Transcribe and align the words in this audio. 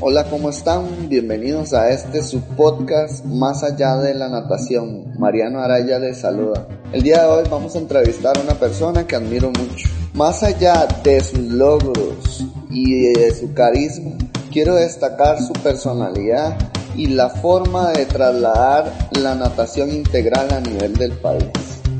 Hola, 0.00 0.30
¿cómo 0.30 0.50
están? 0.50 1.08
Bienvenidos 1.08 1.74
a 1.74 1.90
este 1.90 2.22
su 2.22 2.40
podcast 2.40 3.24
Más 3.24 3.64
allá 3.64 3.96
de 3.96 4.14
la 4.14 4.28
natación. 4.28 5.18
Mariano 5.18 5.58
Araya 5.58 5.98
les 5.98 6.18
saluda. 6.18 6.68
El 6.92 7.02
día 7.02 7.22
de 7.22 7.28
hoy 7.28 7.44
vamos 7.50 7.74
a 7.74 7.80
entrevistar 7.80 8.38
a 8.38 8.42
una 8.42 8.54
persona 8.54 9.08
que 9.08 9.16
admiro 9.16 9.50
mucho. 9.50 9.88
Más 10.14 10.44
allá 10.44 10.86
de 11.02 11.20
sus 11.20 11.40
logros 11.40 12.44
y 12.70 13.12
de 13.12 13.34
su 13.34 13.52
carisma, 13.54 14.12
quiero 14.52 14.76
destacar 14.76 15.42
su 15.42 15.52
personalidad 15.54 16.56
y 16.94 17.08
la 17.08 17.28
forma 17.28 17.90
de 17.90 18.06
trasladar 18.06 18.92
la 19.20 19.34
natación 19.34 19.90
integral 19.90 20.52
a 20.52 20.60
nivel 20.60 20.94
del 20.94 21.12
país. 21.18 21.50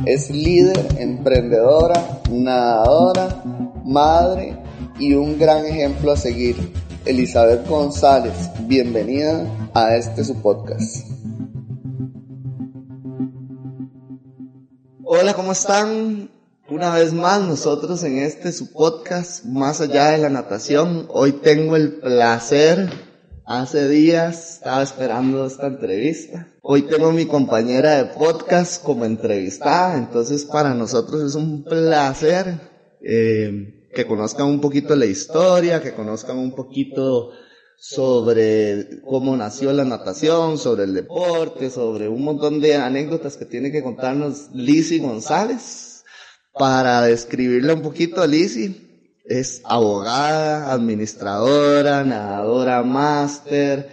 Es 0.07 0.31
líder, 0.31 0.87
emprendedora, 0.99 2.21
nadadora, 2.31 3.43
madre 3.85 4.57
y 5.01 5.15
un 5.15 5.37
gran 5.37 5.67
ejemplo 5.67 6.13
a 6.13 6.17
seguir. 6.17 6.57
Elizabeth 7.09 7.67
González, 7.67 8.35
bienvenida 8.67 9.71
a 9.73 9.97
este 9.97 10.23
su 10.23 10.43
podcast. 10.43 11.07
Hola, 15.05 15.33
¿cómo 15.33 15.53
están? 15.53 16.31
Una 16.69 16.93
vez 16.93 17.15
más 17.15 17.41
nosotros 17.41 18.05
en 18.05 18.19
este 18.19 18.53
su 18.53 18.75
podcast, 18.75 19.47
más 19.47 19.81
allá 19.81 20.11
de 20.11 20.19
la 20.19 20.29
natación. 20.29 21.07
Hoy 21.09 21.33
tengo 21.33 21.77
el 21.77 21.95
placer, 21.95 22.91
hace 23.47 23.89
días 23.89 24.57
estaba 24.57 24.83
esperando 24.83 25.47
esta 25.47 25.69
entrevista. 25.69 26.47
Hoy 26.61 26.83
tengo 26.83 27.11
mi 27.13 27.25
compañera 27.25 27.97
de 27.97 28.05
podcast 28.05 28.85
como 28.85 29.07
entrevistada, 29.07 29.97
entonces 29.97 30.45
para 30.45 30.75
nosotros 30.75 31.23
es 31.23 31.35
un 31.37 31.65
placer. 31.65 32.61
Eh, 33.01 33.78
que 33.95 34.07
conozcan 34.07 34.47
un 34.47 34.61
poquito 34.61 34.95
la 34.97 35.07
historia, 35.07 35.83
que 35.83 35.95
conozcan 35.95 36.39
un 36.39 36.55
poquito 36.55 37.33
sobre 37.79 39.01
cómo 39.03 39.37
nació 39.37 39.73
la 39.73 39.85
natación, 39.85 40.59
sobre 40.59 40.85
el 40.85 40.95
deporte, 40.95 41.71
sobre 41.71 42.09
un 42.09 42.23
montón 42.23 42.61
de 42.61 42.75
anécdotas 42.75 43.37
que 43.37 43.45
tiene 43.45 43.71
que 43.71 43.83
contarnos 43.83 44.51
Lizzy 44.53 44.99
González. 44.99 46.05
Para 46.53 47.03
describirla 47.03 47.75
un 47.75 47.83
poquito, 47.83 48.27
Lizzy 48.27 48.89
es 49.25 49.61
abogada, 49.65 50.73
administradora, 50.73 52.03
nadadora 52.03 52.83
máster, 52.83 53.89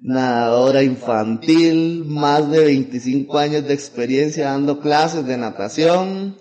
nadadora 0.00 0.82
infantil, 0.82 2.04
más 2.06 2.50
de 2.50 2.64
25 2.64 3.38
años 3.38 3.68
de 3.68 3.74
experiencia 3.74 4.46
dando 4.46 4.80
clases 4.80 5.26
de 5.26 5.36
natación 5.36 6.36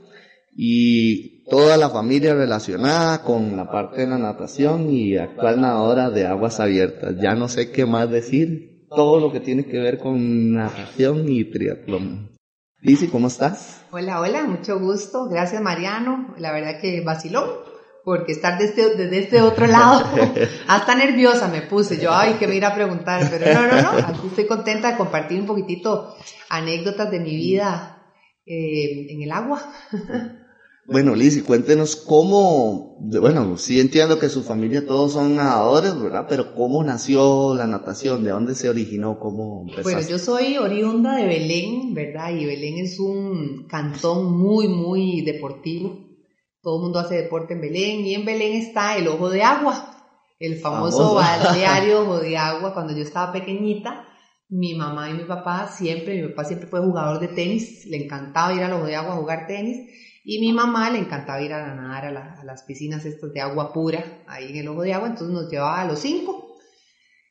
y 0.55 1.36
toda 1.49 1.77
la 1.77 1.89
familia 1.89 2.33
relacionada 2.33 3.23
con 3.23 3.55
la 3.55 3.71
parte 3.71 4.01
de 4.01 4.07
la 4.07 4.17
natación 4.17 4.89
y 4.91 5.17
actual 5.17 5.61
nadadora 5.61 6.09
de 6.09 6.27
aguas 6.27 6.59
abiertas. 6.59 7.15
Ya 7.21 7.35
no 7.35 7.47
sé 7.47 7.71
qué 7.71 7.85
más 7.85 8.09
decir, 8.09 8.85
todo 8.89 9.19
lo 9.19 9.31
que 9.31 9.39
tiene 9.39 9.65
que 9.65 9.79
ver 9.79 9.97
con 9.97 10.53
natación 10.53 11.29
y 11.29 11.45
triatlón. 11.45 12.31
Lizzy, 12.81 13.07
¿cómo 13.07 13.27
estás? 13.27 13.81
Hola, 13.91 14.21
hola, 14.21 14.43
mucho 14.43 14.79
gusto. 14.79 15.27
Gracias, 15.29 15.61
Mariano. 15.61 16.35
La 16.37 16.51
verdad 16.51 16.79
que 16.79 17.01
vaciló, 17.01 17.63
porque 18.03 18.33
estar 18.33 18.59
desde, 18.59 18.95
desde 18.95 19.19
este 19.19 19.41
otro 19.41 19.67
lado, 19.67 20.05
hasta 20.67 20.95
nerviosa 20.95 21.47
me 21.47 21.63
puse. 21.63 21.97
Yo, 21.97 22.13
ay, 22.13 22.33
que 22.33 22.47
me 22.47 22.55
irá 22.55 22.69
a 22.69 22.75
preguntar, 22.75 23.27
pero 23.31 23.53
no, 23.53 23.67
no, 23.67 23.81
no. 23.81 24.07
Aquí 24.07 24.27
estoy 24.27 24.45
contenta 24.45 24.91
de 24.91 24.97
compartir 24.97 25.39
un 25.39 25.47
poquitito 25.47 26.15
anécdotas 26.49 27.09
de 27.09 27.19
mi 27.19 27.35
vida 27.35 28.13
eh, 28.45 29.07
en 29.09 29.23
el 29.23 29.31
agua. 29.31 29.61
Bueno, 30.89 31.15
Liz, 31.15 31.43
cuéntenos 31.43 31.97
cómo, 31.97 32.95
bueno, 33.01 33.57
sí 33.57 33.81
entiendo 33.81 34.19
que 34.19 34.29
su 34.29 34.41
familia 34.41 34.85
todos 34.85 35.11
son 35.11 35.35
nadadores, 35.35 36.01
¿verdad? 36.01 36.27
Pero 36.29 36.55
¿cómo 36.55 36.81
nació 36.81 37.53
la 37.55 37.67
natación? 37.67 38.23
¿De 38.23 38.29
dónde 38.29 38.55
se 38.55 38.69
originó? 38.69 39.19
¿Cómo 39.19 39.63
empezaste? 39.63 39.83
Bueno, 39.83 40.07
yo 40.07 40.17
soy 40.17 40.57
oriunda 40.57 41.17
de 41.17 41.25
Belén, 41.25 41.93
¿verdad? 41.93 42.29
Y 42.29 42.45
Belén 42.45 42.77
es 42.77 43.01
un 43.01 43.67
cantón 43.67 44.37
muy, 44.39 44.69
muy 44.69 45.23
deportivo. 45.25 46.07
Todo 46.61 46.77
el 46.77 46.83
mundo 46.83 46.99
hace 46.99 47.15
deporte 47.15 47.55
en 47.55 47.61
Belén 47.61 48.05
y 48.05 48.13
en 48.13 48.23
Belén 48.23 48.53
está 48.53 48.95
el 48.95 49.09
Ojo 49.09 49.29
de 49.29 49.43
Agua, 49.43 49.91
el 50.39 50.57
famoso 50.57 51.15
balneario 51.15 52.01
Ojo 52.03 52.19
de 52.19 52.37
Agua. 52.37 52.73
Cuando 52.73 52.95
yo 52.95 53.03
estaba 53.03 53.33
pequeñita, 53.33 54.05
mi 54.47 54.73
mamá 54.73 55.09
y 55.09 55.15
mi 55.15 55.25
papá 55.25 55.67
siempre, 55.67 56.21
mi 56.21 56.29
papá 56.29 56.45
siempre 56.45 56.69
fue 56.69 56.79
jugador 56.79 57.19
de 57.19 57.27
tenis, 57.27 57.85
le 57.87 58.05
encantaba 58.05 58.53
ir 58.53 58.63
al 58.63 58.71
Ojo 58.71 58.85
de 58.85 58.95
Agua 58.95 59.15
a 59.15 59.17
jugar 59.17 59.47
tenis 59.47 60.06
y 60.29 60.39
mi 60.41 60.51
mamá 60.51 60.89
le 60.89 60.99
encantaba 60.99 61.41
ir 61.41 61.53
a 61.53 61.73
nadar 61.73 62.07
a, 62.07 62.43
las 62.43 62.63
piscinas 62.63 63.05
estas 63.05 63.31
de 63.31 63.39
agua 63.39 63.71
pura, 63.71 64.25
ahí 64.27 64.49
en 64.49 64.57
el 64.57 64.67
ojo 64.67 64.81
de 64.81 64.93
agua, 64.93 65.07
entonces 65.07 65.33
nos 65.33 65.49
llevaba 65.49 65.79
a 65.79 65.85
los 65.85 65.99
cinco. 65.99 66.57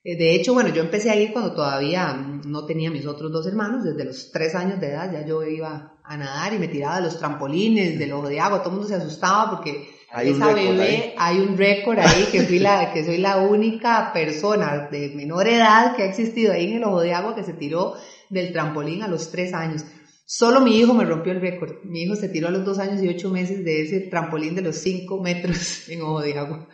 Eh, 0.03 0.17
de 0.17 0.35
hecho, 0.35 0.55
bueno, 0.55 0.71
yo 0.71 0.81
empecé 0.81 1.11
a 1.11 1.17
ir 1.17 1.31
cuando 1.31 1.53
todavía 1.53 2.15
no 2.15 2.65
tenía 2.65 2.91
mis 2.91 3.05
otros 3.05 3.31
dos 3.31 3.47
hermanos, 3.47 3.85
desde 3.85 4.03
los 4.03 4.33
tres 4.33 4.55
años 4.55 4.81
de 4.81 4.93
edad 4.93 5.13
ya 5.13 5.27
yo 5.27 5.43
iba 5.43 5.99
a 6.03 6.17
nadar 6.17 6.55
y 6.55 6.59
me 6.59 6.69
tiraba 6.69 6.97
de 6.97 7.03
los 7.03 7.19
trampolines, 7.19 7.99
del 7.99 8.15
ojo 8.15 8.29
de 8.29 8.41
agua, 8.41 8.61
todo 8.61 8.71
el 8.71 8.77
mundo 8.77 8.89
se 8.89 8.95
asustaba 8.95 9.51
porque 9.51 9.89
hay 10.11 10.31
esa 10.31 10.55
bebé, 10.55 11.15
hay 11.19 11.41
un 11.41 11.59
récord 11.59 11.99
ahí 11.99 12.29
que, 12.33 12.45
fui 12.45 12.61
la, 12.61 12.95
que 12.95 13.05
soy 13.05 13.19
la 13.19 13.37
única 13.37 14.11
persona 14.15 14.89
de 14.91 15.13
menor 15.15 15.47
edad 15.47 15.95
que 15.97 16.05
ha 16.05 16.07
existido 16.07 16.55
ahí 16.55 16.71
en 16.71 16.77
el 16.79 16.85
ojo 16.85 17.01
de 17.01 17.13
agua 17.13 17.35
que 17.35 17.45
se 17.45 17.53
tiró 17.53 17.93
del 18.31 18.55
trampolín 18.55 19.03
a 19.03 19.09
los 19.09 19.31
tres 19.31 19.53
años. 19.53 19.85
Solo 20.29 20.61
mi 20.61 20.77
hijo 20.77 20.93
me 20.93 21.05
rompió 21.05 21.33
el 21.33 21.41
récord. 21.41 21.85
Mi 21.85 22.03
hijo 22.03 22.17
se 22.17 22.29
tiró 22.29 22.49
a 22.49 22.51
los 22.51 22.65
dos 22.65 22.81
años 22.81 23.01
y 23.01 23.09
ocho 23.09 23.31
meses 23.31 23.65
de 23.65 23.83
ese 23.83 24.01
trampolín 24.01 24.57
de 24.57 24.63
los 24.63 24.77
cinco 24.77 25.23
metros 25.23 25.89
en 25.89 26.03
ojo 26.03 26.21
de 26.21 26.37
agua. 26.37 26.69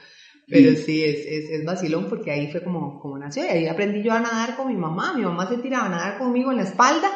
Pero 0.48 0.74
sí, 0.74 1.04
es, 1.04 1.24
es, 1.26 1.50
es, 1.50 1.64
vacilón 1.64 2.08
porque 2.08 2.30
ahí 2.30 2.50
fue 2.50 2.64
como, 2.64 2.98
como 2.98 3.18
nació. 3.18 3.44
Y 3.44 3.48
ahí 3.48 3.68
aprendí 3.68 4.02
yo 4.02 4.12
a 4.12 4.20
nadar 4.20 4.56
con 4.56 4.68
mi 4.68 4.74
mamá. 4.74 5.12
Mi 5.14 5.22
mamá 5.22 5.48
se 5.48 5.58
tiraba 5.58 5.86
a 5.86 5.90
nadar 5.90 6.18
conmigo 6.18 6.50
en 6.50 6.56
la 6.56 6.64
espalda 6.64 7.10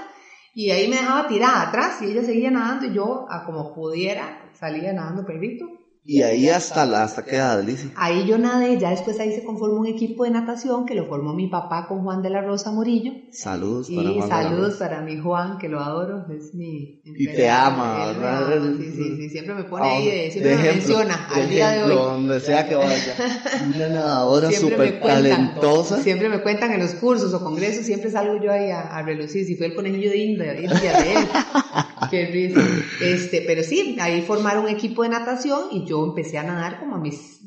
y 0.55 0.71
ahí 0.71 0.89
me 0.89 0.97
dejaba 0.97 1.27
tirada 1.27 1.69
atrás 1.69 2.01
y 2.03 2.07
ella 2.07 2.23
seguía 2.23 2.51
nadando 2.51 2.87
y 2.87 2.95
yo, 2.95 3.27
a 3.29 3.45
como 3.45 3.75
pudiera, 3.75 4.51
salía 4.55 4.93
nadando 4.93 5.27
perrito 5.27 5.67
y 6.09 6.23
ahí 6.23 6.49
hasta, 6.49 6.87
la, 6.87 7.03
hasta 7.03 7.25
qué 7.25 7.35
edad, 7.37 7.65
Ahí 7.97 8.27
yo 8.27 8.39
nadé, 8.39 8.79
ya 8.79 8.91
después 8.91 9.19
ahí 9.19 9.33
se 9.33 9.43
conformó 9.43 9.81
un 9.81 9.89
equipo 9.89 10.23
de 10.23 10.31
natación 10.31 10.87
que 10.87 10.95
lo 10.95 11.07
formó 11.07 11.33
mi 11.35 11.49
papá 11.49 11.89
con 11.89 12.05
Juan 12.05 12.23
de 12.23 12.31
la 12.31 12.43
Rosa 12.43 12.71
Morillo. 12.71 13.13
Saludos 13.33 13.91
para 13.91 14.11
Juan 14.11 14.29
saludos 14.29 14.75
para 14.75 15.01
mi 15.03 15.19
Juan, 15.19 15.59
que 15.59 15.69
lo 15.69 15.81
adoro, 15.81 16.27
es 16.33 16.55
mi... 16.55 17.01
Y 17.05 17.27
te 17.27 17.51
ama, 17.51 18.07
¿verdad? 18.07 18.63
Sí, 18.79 18.93
sí, 18.93 19.17
sí, 19.17 19.31
siempre 19.31 19.55
me 19.55 19.65
pone 19.65 19.89
ahí, 19.89 20.31
siempre 20.31 20.57
me 20.57 20.63
menciona 20.63 21.27
al 21.27 21.49
día 21.49 21.71
de 21.71 21.83
hoy. 21.83 21.89
Donde 21.91 22.41
sea 22.41 22.69
que 22.69 22.77
vaya. 22.77 23.15
Una 23.75 23.89
nadadora 23.89 24.53
súper 24.53 25.01
talentosa. 25.01 26.03
Siempre 26.03 26.29
me 26.29 26.41
cuentan 26.41 26.73
en 26.73 26.81
los 26.81 26.95
cursos 26.95 27.35
o 27.35 27.43
congresos, 27.43 27.85
siempre 27.85 28.13
salgo 28.13 28.41
yo 28.41 28.53
ahí 28.53 28.71
a, 28.71 29.03
relucir, 29.03 29.45
si 29.45 29.57
fue 29.57 29.67
el 29.67 29.75
conejillo 29.75 30.11
de 30.11 30.19
India, 30.19 30.53
de 30.53 30.65
él. 30.65 30.69
Qué 32.11 32.27
risa. 32.27 32.61
Este, 33.01 33.43
pero 33.47 33.63
sí, 33.63 33.97
ahí 34.01 34.23
formaron 34.23 34.65
un 34.65 34.71
equipo 34.71 35.03
de 35.03 35.11
natación 35.11 35.69
y 35.73 35.87
yo 35.87 36.05
empecé 36.05 36.39
a 36.39 36.43
nadar 36.43 36.81
como 36.81 36.97
a 36.97 37.01
mis... 37.01 37.41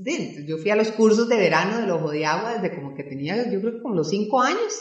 Yo 0.48 0.58
fui 0.58 0.72
a 0.72 0.76
los 0.76 0.92
cursos 0.92 1.28
de 1.30 1.38
verano 1.38 1.80
del 1.80 1.92
Ojo 1.92 2.12
de 2.12 2.26
Agua 2.26 2.56
desde 2.56 2.76
como 2.76 2.94
que 2.96 3.04
tenía, 3.04 3.50
yo 3.52 3.60
creo 3.60 3.74
que 3.74 3.82
como 3.82 3.96
los 3.96 4.10
cinco 4.10 4.42
años. 4.42 4.74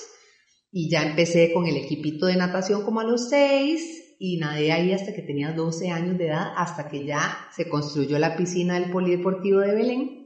Y 0.71 0.91
ya 0.91 1.03
empecé 1.03 1.53
con 1.53 1.67
el 1.67 1.77
equipito 1.77 2.27
de 2.27 2.37
natación 2.37 2.85
como 2.85 3.01
a 3.01 3.05
los 3.05 3.29
seis 3.29 4.17
y 4.19 4.39
nadé 4.39 4.73
ahí 4.73 4.93
hasta 4.93 5.15
que 5.15 5.23
tenía 5.23 5.53
12 5.53 5.91
años 5.91 6.19
de 6.19 6.27
edad, 6.27 6.53
hasta 6.57 6.89
que 6.89 7.07
ya 7.07 7.49
se 7.55 7.69
construyó 7.69 8.19
la 8.19 8.37
piscina 8.37 8.75
del 8.75 8.91
Polideportivo 8.91 9.61
de 9.61 9.75
Belén 9.75 10.19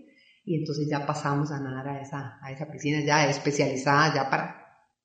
y 0.45 0.57
entonces 0.57 0.89
ya 0.91 1.07
pasamos 1.07 1.53
a 1.53 1.61
nadar 1.61 1.89
a 1.89 2.03
esa, 2.03 2.39
a 2.43 2.51
esa 2.51 2.71
piscina 2.71 3.01
ya 3.05 3.29
especializada 3.29 4.15
ya 4.15 4.31
para, 4.31 4.62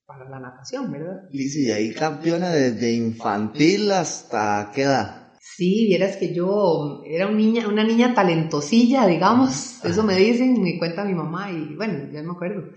para 0.07 0.29
la 0.29 0.39
natación, 0.39 0.89
¿verdad? 0.89 1.27
Liz, 1.31 1.53
y 1.57 1.69
ahí 1.69 1.93
campeona 1.93 2.49
desde 2.49 2.93
infantil 2.93 3.91
hasta 3.91 4.71
qué 4.73 4.83
edad? 4.83 5.33
Sí, 5.41 5.85
vieras 5.87 6.15
que 6.15 6.33
yo 6.33 7.01
era 7.05 7.27
una 7.27 7.35
niña, 7.35 7.67
una 7.67 7.83
niña 7.83 8.13
talentosilla, 8.13 9.05
digamos, 9.05 9.83
eso 9.83 10.03
me 10.03 10.15
dicen, 10.15 10.61
me 10.63 10.79
cuenta 10.79 11.03
mi 11.03 11.13
mamá 11.13 11.51
y 11.51 11.75
bueno, 11.75 12.09
ya 12.13 12.23
me 12.23 12.31
acuerdo. 12.31 12.71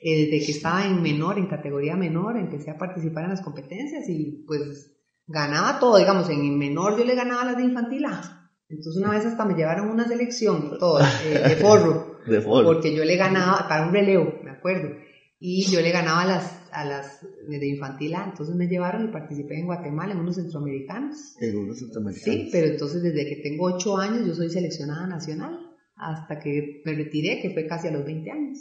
Eh, 0.00 0.26
desde 0.26 0.44
que 0.44 0.52
estaba 0.52 0.84
en 0.84 1.00
menor, 1.00 1.38
en 1.38 1.46
categoría 1.46 1.96
menor, 1.96 2.36
empecé 2.36 2.70
a 2.70 2.76
participar 2.76 3.24
en 3.24 3.30
las 3.30 3.40
competencias 3.40 4.06
y 4.06 4.44
pues 4.46 4.94
ganaba 5.26 5.78
todo, 5.78 5.96
digamos, 5.96 6.28
en 6.28 6.58
menor 6.58 6.98
yo 6.98 7.04
le 7.06 7.14
ganaba 7.14 7.46
las 7.46 7.56
de 7.56 7.64
infantil. 7.64 8.04
Ah, 8.06 8.50
entonces 8.68 9.02
una 9.02 9.12
vez 9.12 9.24
hasta 9.24 9.46
me 9.46 9.54
llevaron 9.54 9.88
una 9.88 10.06
selección, 10.06 10.78
todo, 10.78 11.00
eh, 11.00 11.48
de 11.48 11.56
forro, 11.56 12.18
de 12.26 12.42
forro, 12.42 12.74
porque 12.74 12.94
yo 12.94 13.06
le 13.06 13.16
ganaba 13.16 13.66
para 13.68 13.86
un 13.86 13.92
relevo, 13.94 14.34
me 14.44 14.50
acuerdo 14.50 14.90
y 15.38 15.64
yo 15.70 15.80
le 15.80 15.90
ganaba 15.90 16.22
a 16.22 16.26
las, 16.26 16.52
a 16.72 16.84
las 16.84 17.20
de 17.48 17.68
infantil 17.68 18.14
A, 18.14 18.24
entonces 18.24 18.54
me 18.54 18.66
llevaron 18.66 19.08
y 19.08 19.12
participé 19.12 19.58
en 19.58 19.66
Guatemala 19.66 20.12
en 20.12 20.20
unos 20.20 20.36
centroamericanos. 20.36 21.36
En 21.40 21.56
unos 21.58 21.78
centroamericanos. 21.78 22.40
Sí, 22.40 22.48
pero 22.50 22.68
entonces 22.68 23.02
desde 23.02 23.26
que 23.26 23.36
tengo 23.42 23.66
8 23.66 23.96
años 23.98 24.26
yo 24.26 24.34
soy 24.34 24.50
seleccionada 24.50 25.06
nacional 25.06 25.58
hasta 25.96 26.38
que 26.40 26.82
me 26.84 26.94
retiré, 26.94 27.40
que 27.40 27.50
fue 27.50 27.66
casi 27.66 27.88
a 27.88 27.92
los 27.92 28.04
20 28.04 28.30
años. 28.30 28.58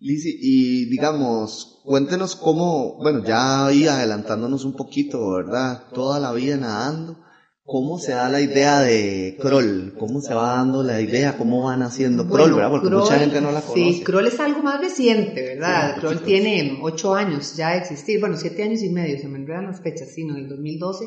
Lizzy, 0.00 0.36
y 0.40 0.90
digamos, 0.90 1.80
cuéntenos 1.84 2.36
cómo, 2.36 2.96
bueno, 2.96 3.24
ya 3.24 3.66
ahí 3.66 3.86
adelantándonos 3.86 4.64
un 4.64 4.74
poquito, 4.74 5.30
¿verdad? 5.30 5.84
Toda 5.94 6.20
la 6.20 6.32
vida 6.32 6.56
nadando. 6.56 7.24
¿Cómo 7.66 7.98
se 7.98 8.12
da 8.12 8.28
la 8.28 8.42
idea 8.42 8.80
de 8.80 9.38
Kroll? 9.40 9.94
¿Cómo 9.98 10.20
se 10.20 10.34
va 10.34 10.56
dando 10.56 10.82
la 10.82 11.00
idea? 11.00 11.38
¿Cómo 11.38 11.64
van 11.64 11.80
haciendo 11.80 12.28
Kroll, 12.28 12.52
verdad? 12.52 12.70
Porque 12.70 12.90
mucha 12.90 13.18
gente 13.18 13.40
no 13.40 13.52
la 13.52 13.62
conoce. 13.62 13.92
Sí, 13.94 14.02
Kroll 14.04 14.26
es 14.26 14.38
algo 14.38 14.62
más 14.62 14.82
reciente, 14.82 15.40
¿verdad? 15.40 15.96
Kroll 15.98 16.20
tiene 16.20 16.78
ocho 16.82 17.14
años 17.14 17.56
ya 17.56 17.70
de 17.70 17.78
existir, 17.78 18.20
bueno, 18.20 18.36
siete 18.36 18.62
años 18.62 18.82
y 18.82 18.90
medio, 18.90 19.18
se 19.18 19.28
me 19.28 19.38
enredan 19.38 19.64
las 19.64 19.82
fechas, 19.82 20.10
sí, 20.14 20.24
¿no? 20.24 20.36
En 20.36 20.44
el 20.44 20.48
2012, 20.50 21.06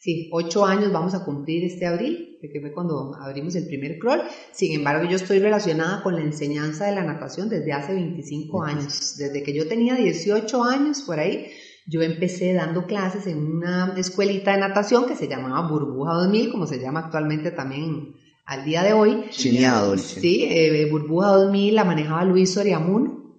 sí, 0.00 0.30
ocho 0.32 0.64
años 0.64 0.90
vamos 0.92 1.14
a 1.14 1.26
cumplir 1.26 1.64
este 1.64 1.84
abril, 1.84 2.38
que 2.40 2.58
fue 2.58 2.72
cuando 2.72 3.14
abrimos 3.20 3.54
el 3.56 3.66
primer 3.66 3.98
Kroll. 3.98 4.22
Sin 4.52 4.72
embargo, 4.72 5.06
yo 5.10 5.16
estoy 5.16 5.40
relacionada 5.40 6.02
con 6.02 6.14
la 6.14 6.22
enseñanza 6.22 6.86
de 6.86 6.94
la 6.94 7.04
natación 7.04 7.50
desde 7.50 7.74
hace 7.74 7.92
25 7.92 8.62
años, 8.62 9.16
desde 9.18 9.42
que 9.42 9.52
yo 9.52 9.68
tenía 9.68 9.94
18 9.94 10.64
años 10.64 11.02
por 11.02 11.18
ahí 11.18 11.48
yo 11.88 12.02
empecé 12.02 12.52
dando 12.52 12.86
clases 12.86 13.26
en 13.26 13.38
una 13.38 13.94
escuelita 13.96 14.52
de 14.52 14.58
natación 14.58 15.06
que 15.06 15.16
se 15.16 15.26
llamaba 15.26 15.66
Burbuja 15.66 16.12
2000, 16.12 16.50
como 16.50 16.66
se 16.66 16.78
llama 16.78 17.00
actualmente 17.00 17.50
también 17.50 18.14
al 18.44 18.64
día 18.64 18.82
de 18.82 18.92
hoy. 18.92 19.24
Chineado. 19.30 19.96
Sí, 19.96 20.44
eh, 20.50 20.86
Burbuja 20.90 21.28
2000 21.28 21.74
la 21.74 21.84
manejaba 21.84 22.24
Luis 22.26 22.52
Soriamun 22.52 23.38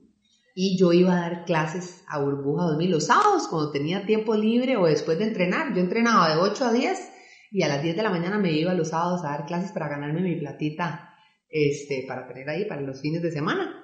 y 0.55 0.79
yo 0.79 0.91
iba 0.93 1.13
a 1.13 1.21
dar 1.29 1.45
clases 1.45 2.03
a 2.07 2.19
Burbuja 2.19 2.63
2000 2.63 2.89
los 2.89 3.05
sábados 3.05 3.47
cuando 3.47 3.71
tenía 3.71 4.07
tiempo 4.07 4.35
libre 4.35 4.77
o 4.77 4.87
después 4.87 5.19
de 5.19 5.25
entrenar. 5.25 5.75
Yo 5.75 5.81
entrenaba 5.81 6.33
de 6.33 6.41
8 6.41 6.65
a 6.65 6.73
10 6.73 7.11
y 7.51 7.61
a 7.61 7.67
las 7.67 7.83
10 7.83 7.97
de 7.97 8.03
la 8.03 8.09
mañana 8.09 8.39
me 8.39 8.51
iba 8.51 8.73
los 8.73 8.89
sábados 8.89 9.23
a 9.23 9.29
dar 9.29 9.45
clases 9.45 9.71
para 9.73 9.89
ganarme 9.89 10.21
mi 10.21 10.35
platita 10.37 11.13
este, 11.47 12.03
para 12.07 12.27
tener 12.27 12.49
ahí 12.49 12.65
para 12.65 12.81
los 12.81 12.99
fines 12.99 13.21
de 13.21 13.31
semana. 13.31 13.78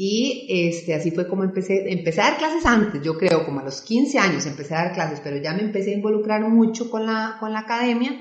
Y 0.00 0.46
este, 0.48 0.94
así 0.94 1.10
fue 1.10 1.26
como 1.26 1.42
empecé, 1.42 1.92
empecé 1.92 2.20
a 2.20 2.30
dar 2.30 2.38
clases 2.38 2.64
antes, 2.64 3.02
yo 3.02 3.18
creo, 3.18 3.44
como 3.44 3.58
a 3.58 3.64
los 3.64 3.80
15 3.80 4.16
años 4.20 4.46
empecé 4.46 4.76
a 4.76 4.84
dar 4.84 4.92
clases, 4.92 5.18
pero 5.24 5.38
ya 5.38 5.52
me 5.54 5.62
empecé 5.62 5.90
a 5.90 5.96
involucrar 5.96 6.48
mucho 6.48 6.88
con 6.88 7.04
la, 7.04 7.36
con 7.40 7.52
la 7.52 7.58
academia. 7.58 8.12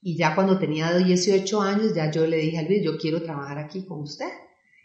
Y 0.00 0.16
ya 0.16 0.34
cuando 0.34 0.58
tenía 0.58 0.96
18 0.96 1.60
años 1.60 1.94
ya 1.94 2.10
yo 2.10 2.26
le 2.26 2.38
dije 2.38 2.56
a 2.56 2.62
Luis, 2.62 2.82
yo 2.82 2.96
quiero 2.96 3.22
trabajar 3.22 3.58
aquí 3.58 3.84
con 3.84 4.00
usted. 4.00 4.30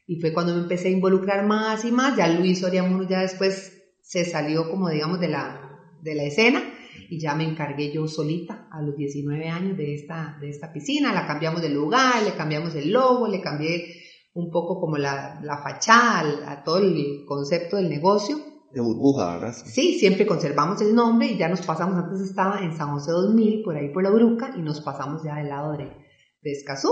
Y 0.08 0.20
fue 0.20 0.34
cuando 0.34 0.54
me 0.54 0.64
empecé 0.64 0.90
a 0.90 0.92
involucrar 0.92 1.46
más 1.46 1.86
y 1.86 1.92
más, 1.94 2.18
ya 2.18 2.28
Luis 2.28 2.62
Oriamuno 2.66 3.08
ya 3.08 3.22
después 3.22 3.86
se 4.02 4.26
salió 4.26 4.70
como 4.70 4.90
digamos 4.90 5.22
de 5.22 5.30
la, 5.30 5.80
de 6.02 6.16
la 6.16 6.24
escena. 6.24 6.62
Y 7.10 7.18
ya 7.18 7.34
me 7.36 7.46
encargué 7.46 7.94
yo 7.94 8.10
solita 8.10 8.68
a 8.74 8.82
los 8.82 8.98
19 8.98 9.48
años 9.48 9.78
de 9.78 9.96
esta, 9.96 10.38
de 10.42 10.50
esta 10.50 10.74
piscina, 10.74 11.14
la 11.14 11.28
cambiamos 11.28 11.62
de 11.62 11.70
lugar, 11.70 12.24
le 12.24 12.34
cambiamos 12.34 12.76
el 12.76 12.92
logo, 12.92 13.26
le 13.30 13.40
cambié 13.40 14.04
un 14.36 14.52
poco 14.52 14.80
como 14.80 14.98
la, 14.98 15.40
la 15.44 15.58
fachada 15.58 16.52
a, 16.52 16.64
todo 16.64 16.78
el 16.78 17.24
concepto 17.26 17.78
del 17.78 17.90
negocio. 17.90 18.38
De 18.74 18.82
burbuja, 18.82 19.36
¿verdad? 19.36 19.54
Sí, 19.54 19.98
siempre 19.98 20.28
conservamos 20.28 20.82
el 20.82 20.94
nombre 20.94 21.28
y 21.28 21.38
ya 21.38 21.48
nos 21.48 21.66
pasamos, 21.66 21.98
antes 21.98 22.20
estaba 22.20 22.60
en 22.60 22.76
San 22.76 22.92
José 22.92 23.12
2000, 23.12 23.64
por 23.64 23.78
ahí 23.78 23.94
por 23.94 24.04
la 24.04 24.10
Bruca, 24.10 24.54
y 24.58 24.62
nos 24.62 24.82
pasamos 24.82 25.24
ya 25.24 25.36
del 25.36 25.48
lado 25.48 25.78
de, 25.78 25.86
de 25.86 26.52
Escazú. 26.52 26.92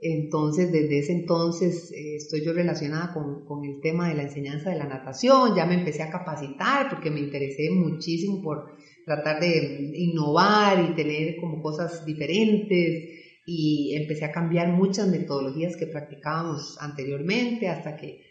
Entonces, 0.00 0.70
desde 0.70 1.00
ese 1.00 1.12
entonces 1.12 1.90
eh, 1.90 2.16
estoy 2.16 2.44
yo 2.44 2.52
relacionada 2.52 3.12
con, 3.12 3.44
con, 3.46 3.64
el 3.64 3.80
tema 3.80 4.08
de 4.08 4.14
la 4.14 4.22
enseñanza 4.22 4.70
de 4.70 4.76
la 4.76 4.86
natación, 4.86 5.56
ya 5.56 5.66
me 5.66 5.74
empecé 5.74 6.02
a 6.04 6.10
capacitar 6.10 6.88
porque 6.88 7.10
me 7.10 7.20
interesé 7.20 7.70
muchísimo 7.70 8.42
por 8.42 8.76
tratar 9.04 9.40
de 9.40 9.90
innovar 9.94 10.90
y 10.90 10.94
tener 10.94 11.36
como 11.40 11.60
cosas 11.60 12.04
diferentes 12.04 13.23
y 13.46 13.94
empecé 13.94 14.24
a 14.24 14.32
cambiar 14.32 14.68
muchas 14.68 15.08
metodologías 15.08 15.76
que 15.76 15.86
practicábamos 15.86 16.78
anteriormente 16.80 17.68
hasta 17.68 17.96
que 17.96 18.24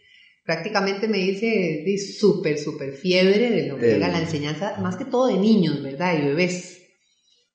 prácticamente 0.44 1.08
me 1.08 1.18
hice 1.18 1.84
súper, 1.98 2.58
súper 2.58 2.92
fiebre 2.92 3.50
de 3.50 3.68
lo 3.68 3.78
que 3.78 3.96
era 3.96 4.08
la 4.08 4.20
enseñanza, 4.20 4.78
más 4.80 4.96
que 4.96 5.04
todo 5.04 5.26
de 5.28 5.38
niños, 5.38 5.82
¿verdad? 5.82 6.18
Y 6.18 6.26
bebés. 6.26 6.82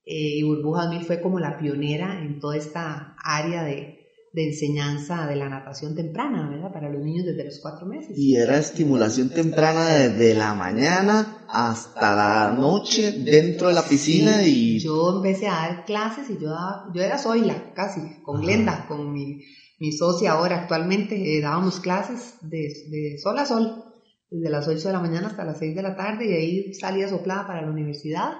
Eh, 0.05 0.37
y 0.37 0.43
Burbuja 0.43 0.89
mí 0.89 1.01
fue 1.01 1.21
como 1.21 1.39
la 1.39 1.59
pionera 1.59 2.19
en 2.23 2.39
toda 2.39 2.57
esta 2.57 3.15
área 3.23 3.63
de, 3.63 3.98
de 4.31 4.49
enseñanza 4.49 5.25
de 5.25 5.35
la 5.35 5.49
natación 5.49 5.95
temprana, 5.95 6.49
¿verdad? 6.49 6.71
Para 6.71 6.89
los 6.89 7.01
niños 7.01 7.25
desde 7.25 7.45
los 7.45 7.59
cuatro 7.59 7.87
meses. 7.87 8.15
Y 8.15 8.35
era 8.35 8.57
estimulación 8.57 9.29
temprana 9.29 9.87
desde 9.87 10.35
la 10.35 10.53
mañana 10.53 11.45
hasta 11.47 12.15
la 12.15 12.55
noche 12.55 13.11
dentro 13.11 13.69
de 13.69 13.73
la 13.73 13.83
piscina 13.83 14.45
y... 14.45 14.79
Yo 14.79 15.15
empecé 15.15 15.47
a 15.47 15.53
dar 15.53 15.85
clases 15.85 16.29
y 16.29 16.41
yo 16.41 16.49
daba, 16.49 16.91
yo 16.93 17.01
era 17.01 17.17
Zoila, 17.17 17.73
casi, 17.73 18.01
con 18.23 18.41
Glenda, 18.41 18.85
con 18.87 19.11
mi, 19.11 19.41
mi 19.79 19.91
socia 19.91 20.33
ahora 20.33 20.61
actualmente, 20.61 21.37
eh, 21.37 21.41
dábamos 21.41 21.79
clases 21.79 22.35
de, 22.41 22.71
de 22.89 23.17
sol 23.17 23.39
a 23.39 23.45
sol, 23.45 23.83
desde 24.29 24.49
las 24.51 24.67
8 24.67 24.87
de 24.87 24.93
la 24.93 24.99
mañana 24.99 25.27
hasta 25.27 25.43
las 25.43 25.57
6 25.57 25.75
de 25.75 25.81
la 25.81 25.95
tarde 25.95 26.29
y 26.29 26.33
ahí 26.33 26.73
salía 26.75 27.09
soplada 27.09 27.47
para 27.47 27.63
la 27.63 27.71
universidad 27.71 28.33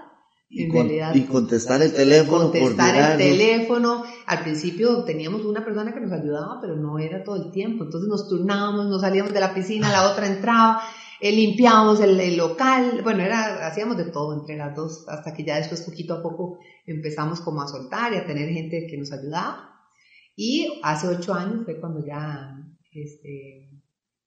y, 0.49 0.63
y 0.63 1.25
contestar 1.25 1.81
el 1.83 1.93
teléfono. 1.93 2.51
Contestar 2.51 3.11
el 3.11 3.17
teléfono. 3.17 4.03
Al 4.25 4.41
principio 4.41 5.03
teníamos 5.03 5.45
una 5.45 5.63
persona 5.63 5.93
que 5.93 5.99
nos 5.99 6.11
ayudaba, 6.11 6.57
pero 6.59 6.75
no 6.75 6.97
era 6.97 7.23
todo 7.23 7.35
el 7.35 7.51
tiempo. 7.51 7.83
Entonces 7.83 8.09
nos 8.09 8.27
turnábamos, 8.27 8.87
nos 8.87 9.01
salíamos 9.01 9.31
de 9.31 9.39
la 9.39 9.53
piscina, 9.53 9.91
la 9.91 10.11
otra 10.11 10.25
entraba, 10.25 10.81
eh, 11.21 11.31
limpiábamos 11.31 12.01
el, 12.01 12.35
local. 12.35 13.01
Bueno, 13.03 13.21
era, 13.21 13.67
hacíamos 13.67 13.95
de 13.97 14.05
todo 14.05 14.33
entre 14.33 14.57
las 14.57 14.75
dos, 14.75 15.05
hasta 15.07 15.33
que 15.33 15.43
ya 15.43 15.57
después 15.57 15.81
poquito 15.81 16.15
a 16.15 16.23
poco 16.23 16.57
empezamos 16.87 17.41
como 17.41 17.61
a 17.61 17.67
soltar 17.67 18.13
y 18.13 18.17
a 18.17 18.25
tener 18.25 18.49
gente 18.49 18.87
que 18.89 18.97
nos 18.97 19.11
ayudaba. 19.11 19.69
Y 20.35 20.79
hace 20.81 21.07
ocho 21.07 21.35
años 21.35 21.63
fue 21.63 21.79
cuando 21.79 22.03
ya 22.03 22.57
este, 22.91 23.69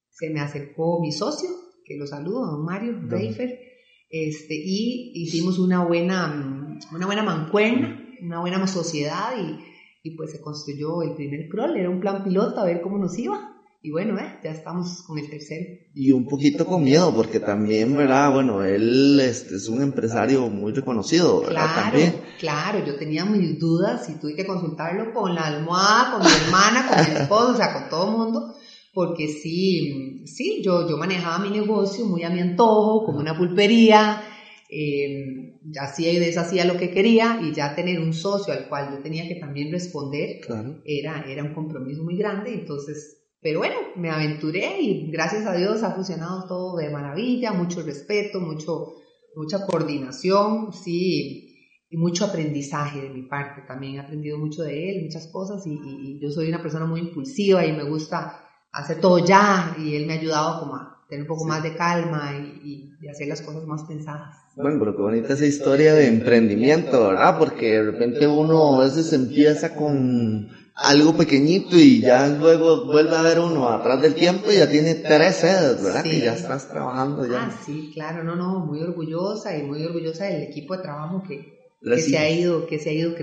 se 0.09 0.29
me 0.29 0.39
acercó 0.39 1.01
mi 1.01 1.11
socio, 1.11 1.49
que 1.83 1.97
lo 1.97 2.07
saludo, 2.07 2.45
don 2.45 2.63
Mario 2.63 2.97
Reifer 3.07 3.72
este, 4.13 4.53
y 4.53 5.11
hicimos 5.15 5.57
una 5.57 5.83
buena, 5.83 6.77
una 6.91 7.05
buena 7.07 7.23
mancuerna, 7.23 7.99
una 8.21 8.41
buena 8.41 8.67
sociedad 8.67 9.33
y, 9.35 10.07
y 10.07 10.15
pues 10.15 10.31
se 10.33 10.39
construyó 10.39 11.01
el 11.01 11.15
primer 11.15 11.49
crawl, 11.49 11.75
era 11.75 11.89
un 11.89 11.99
plan 11.99 12.23
piloto 12.23 12.59
a 12.59 12.65
ver 12.65 12.81
cómo 12.81 12.99
nos 12.99 13.17
iba. 13.17 13.49
Y 13.81 13.89
bueno, 13.89 14.19
eh, 14.19 14.39
ya 14.43 14.51
estamos 14.51 15.01
con 15.01 15.17
el 15.17 15.27
tercero. 15.31 15.65
Y 15.95 16.11
un 16.11 16.27
poquito 16.27 16.63
con 16.67 16.83
miedo, 16.83 17.11
porque 17.13 17.39
también, 17.39 17.97
¿verdad? 17.97 18.31
Bueno, 18.31 18.63
él 18.63 19.19
este, 19.19 19.55
es 19.55 19.67
un 19.67 19.81
empresario 19.81 20.47
muy 20.47 20.73
reconocido, 20.73 21.41
¿verdad? 21.41 21.73
Claro, 21.73 21.81
también. 21.81 22.21
claro, 22.39 22.85
yo 22.85 22.95
tenía 22.95 23.25
mis 23.25 23.59
dudas 23.59 24.07
y 24.09 24.19
tuve 24.19 24.35
que 24.35 24.45
consultarlo 24.45 25.11
con 25.11 25.33
la 25.33 25.47
almohada, 25.47 26.11
con 26.11 26.21
mi 26.21 26.31
hermana, 26.45 26.87
con 26.87 26.97
mi 26.99 27.19
esposo, 27.19 27.51
o 27.53 27.57
sea, 27.57 27.73
con 27.73 27.89
todo 27.89 28.11
el 28.11 28.17
mundo 28.17 28.53
porque 28.93 29.27
sí, 29.27 30.23
sí, 30.25 30.61
yo, 30.63 30.87
yo 30.87 30.97
manejaba 30.97 31.43
mi 31.43 31.49
negocio 31.49 32.05
muy 32.05 32.23
a 32.23 32.29
mi 32.29 32.39
antojo, 32.39 33.05
como 33.05 33.19
una 33.19 33.35
pulpería, 33.35 34.21
eh, 34.69 35.59
hacía 35.79 36.11
y 36.11 36.19
deshacía 36.19 36.65
lo 36.65 36.77
que 36.77 36.91
quería 36.91 37.39
y 37.41 37.53
ya 37.53 37.75
tener 37.75 37.99
un 37.99 38.13
socio 38.13 38.53
al 38.53 38.67
cual 38.67 38.91
yo 38.91 39.01
tenía 39.01 39.27
que 39.27 39.35
también 39.35 39.71
responder 39.71 40.41
era, 40.85 41.25
era 41.27 41.43
un 41.43 41.53
compromiso 41.53 42.03
muy 42.03 42.17
grande, 42.17 42.53
entonces, 42.53 43.23
pero 43.41 43.59
bueno, 43.59 43.75
me 43.95 44.09
aventuré 44.09 44.79
y 44.79 45.09
gracias 45.11 45.45
a 45.45 45.55
Dios 45.55 45.81
ha 45.83 45.95
funcionado 45.95 46.47
todo 46.47 46.77
de 46.77 46.89
maravilla, 46.89 47.51
mucho 47.51 47.81
respeto, 47.81 48.39
mucho, 48.39 48.93
mucha 49.35 49.65
coordinación, 49.65 50.71
sí, 50.71 51.49
y 51.89 51.97
mucho 51.97 52.25
aprendizaje 52.25 53.01
de 53.01 53.09
mi 53.09 53.23
parte, 53.23 53.61
también 53.67 53.95
he 53.95 53.99
aprendido 53.99 54.37
mucho 54.37 54.63
de 54.63 54.89
él, 54.89 55.03
muchas 55.03 55.27
cosas 55.31 55.65
y, 55.65 55.73
y 55.73 56.19
yo 56.19 56.29
soy 56.29 56.49
una 56.49 56.61
persona 56.61 56.85
muy 56.85 56.99
impulsiva 57.01 57.65
y 57.65 57.71
me 57.71 57.83
gusta 57.83 58.42
hacer 58.73 58.99
todo 58.99 59.19
ya 59.19 59.75
y 59.79 59.95
él 59.95 60.07
me 60.07 60.13
ha 60.13 60.19
ayudado 60.19 60.59
como 60.59 60.75
a 60.75 60.97
tener 61.07 61.21
un 61.23 61.27
poco 61.27 61.45
más 61.45 61.61
de 61.61 61.75
calma 61.75 62.33
y, 62.35 62.89
hacer 63.09 63.27
las 63.27 63.41
cosas 63.41 63.65
más 63.65 63.83
pensadas. 63.83 64.37
Bueno, 64.55 64.79
pero 64.79 64.95
qué 64.95 65.01
bonita 65.01 65.33
esa 65.33 65.45
historia 65.45 65.93
de 65.93 66.07
emprendimiento, 66.07 67.09
¿verdad? 67.09 67.37
Porque 67.37 67.73
de 67.73 67.91
repente 67.91 68.27
uno 68.27 68.75
a 68.79 68.85
veces 68.85 69.11
empieza 69.11 69.75
con 69.75 70.47
algo 70.73 71.15
pequeñito 71.15 71.75
y 71.75 71.99
ya 71.99 72.27
luego 72.29 72.85
vuelve 72.85 73.15
a 73.15 73.21
ver 73.23 73.39
uno 73.39 73.67
atrás 73.67 74.01
del 74.01 74.15
tiempo 74.15 74.51
y 74.51 74.55
ya 74.55 74.69
tiene 74.69 74.95
tres 74.95 75.35
sedes, 75.35 75.83
¿verdad? 75.83 76.01
Que 76.03 76.21
ya 76.21 76.33
estás 76.33 76.69
trabajando 76.69 77.27
ya. 77.27 77.47
Ah, 77.47 77.59
sí, 77.65 77.91
claro, 77.93 78.23
no, 78.23 78.35
no, 78.37 78.65
muy 78.65 78.81
orgullosa 78.81 79.55
y 79.57 79.63
muy 79.63 79.83
orgullosa 79.83 80.25
del 80.25 80.43
equipo 80.43 80.77
de 80.77 80.83
trabajo 80.83 81.21
que, 81.27 81.59
que 81.81 82.01
se 82.01 82.17
ha 82.17 82.29
ido, 82.29 82.65
que 82.65 82.79
se 82.79 82.89
ha 82.89 82.93
ido 82.93 83.13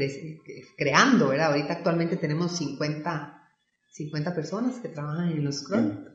creando, 0.76 1.28
¿verdad? 1.28 1.52
Ahorita 1.52 1.72
actualmente 1.72 2.16
tenemos 2.18 2.56
50 2.58 3.39
50 3.90 4.34
personas 4.34 4.78
que 4.80 4.88
trabajan 4.88 5.30
en 5.30 5.44
los 5.44 5.62
Cron. 5.62 6.08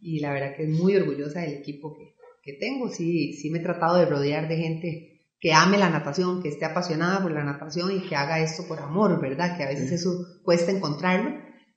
Y 0.00 0.20
la 0.20 0.32
verdad 0.32 0.56
que 0.56 0.64
es 0.64 0.68
muy 0.68 0.96
orgullosa 0.96 1.40
del 1.40 1.54
equipo 1.54 1.94
que, 1.96 2.14
que, 2.42 2.58
tengo. 2.58 2.88
Sí, 2.88 3.34
sí 3.34 3.50
me 3.50 3.58
he 3.58 3.62
tratado 3.62 3.96
de 3.96 4.06
rodear 4.06 4.48
de 4.48 4.56
gente 4.56 5.08
que 5.38 5.52
ame 5.52 5.78
la 5.78 5.90
natación, 5.90 6.42
que 6.42 6.48
esté 6.48 6.64
apasionada 6.64 7.22
por 7.22 7.32
la 7.32 7.44
natación 7.44 7.90
y 7.92 8.08
que 8.08 8.16
haga 8.16 8.40
esto 8.40 8.64
por 8.66 8.80
amor, 8.80 9.20
¿verdad? 9.20 9.56
Que 9.56 9.64
a 9.64 9.68
veces 9.68 9.92
eso 9.92 10.40
cuesta 10.42 10.72
encontrarlo. 10.72 11.30